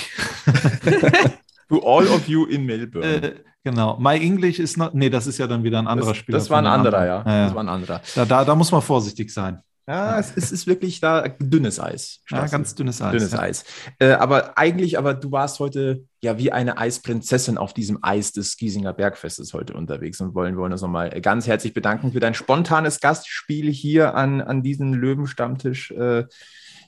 [1.67, 3.05] To all of you in Melbourne.
[3.05, 3.97] Äh, genau.
[3.99, 4.93] My English ist noch.
[4.93, 6.37] Nee, das ist ja dann wieder ein anderer das, Spieler.
[6.37, 7.17] das war ein anderer, ja.
[7.17, 7.45] anderen.
[7.47, 8.01] Das war ein anderer.
[8.15, 9.59] Da, da, da muss man vorsichtig sein.
[9.87, 12.21] Ja, es ist, ist wirklich da dünnes Eis.
[12.31, 13.11] Ja, ganz dünnes Eis.
[13.11, 13.39] dünnes ja.
[13.39, 13.65] Eis.
[13.99, 18.57] Äh, aber eigentlich, aber du warst heute ja wie eine Eisprinzessin auf diesem Eis des
[18.57, 22.99] Giesinger Bergfestes heute unterwegs und wollen, wollen uns nochmal ganz herzlich bedanken für dein spontanes
[22.99, 25.91] Gastspiel hier an, an diesem Löwenstammtisch.
[25.91, 26.25] Äh,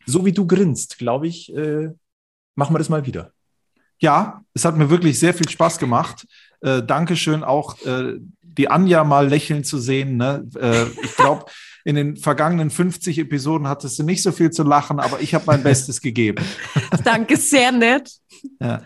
[0.08, 1.89] so wie du grinst, glaube ich, äh,
[2.56, 3.32] machen wir das mal wieder.
[4.00, 6.26] Ja, es hat mir wirklich sehr viel Spaß gemacht.
[6.62, 10.18] Äh, Dankeschön auch, äh, die Anja mal lächeln zu sehen.
[10.18, 10.48] Ne?
[10.60, 11.45] Äh, ich glaube,
[11.88, 15.46] in den vergangenen 50 Episoden hattest du nicht so viel zu lachen, aber ich habe
[15.48, 16.44] mein Bestes gegeben.
[17.06, 18.12] Danke, sehr nett.
[18.60, 18.82] Ja.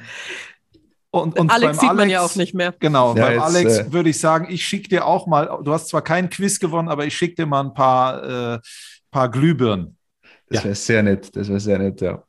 [1.09, 2.75] Und, und Alex beim sieht man ja auch nicht mehr.
[2.79, 5.73] Genau, Ja, beim jetzt, Alex äh, würde ich sagen, ich schicke dir auch mal, du
[5.73, 8.59] hast zwar keinen Quiz gewonnen, aber ich schicke dir mal ein paar, äh,
[9.09, 9.97] paar Glühbirnen.
[10.47, 10.65] Das Ja.
[10.65, 11.35] wäre sehr nett.
[11.35, 12.23] Das wäre sehr nett, ja.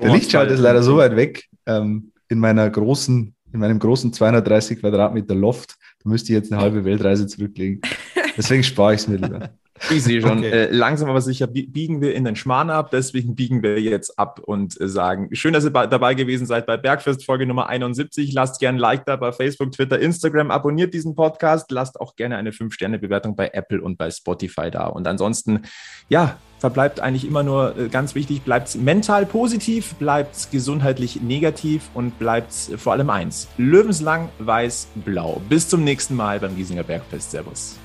[0.00, 4.12] Der Oh, Lichtschalter ist leider so weit weg ähm, in meiner großen, in meinem großen
[4.12, 5.74] 230 Quadratmeter Loft.
[6.04, 7.80] Da müsste ich jetzt eine halbe Weltreise zurücklegen.
[8.36, 9.50] Deswegen spare ich es mir lieber.
[9.90, 10.50] Ich sehe schon, Okay.
[10.50, 12.90] äh, langsam aber sicher bie- biegen wir in den Schmarrn ab.
[12.92, 16.64] Deswegen biegen wir jetzt ab und äh, sagen, schön, dass ihr bei, dabei gewesen seid
[16.66, 18.32] bei Bergfest Folge Nummer 71.
[18.32, 20.52] Lasst gerne ein Like da bei Facebook, Twitter, Instagram.
[20.52, 21.70] Abonniert diesen Podcast.
[21.72, 24.86] Lasst auch gerne eine 5-Sterne-Bewertung bei Apple und bei Spotify da.
[24.86, 25.62] Und ansonsten,
[26.08, 32.18] ja, verbleibt eigentlich immer nur äh, ganz wichtig, bleibt mental positiv, bleibt gesundheitlich negativ und
[32.20, 33.48] bleibt vor allem eins.
[33.58, 35.42] Löwenslang, weiß, blau.
[35.48, 37.32] Bis zum nächsten Mal beim Giesinger Bergfest.
[37.32, 37.76] Servus.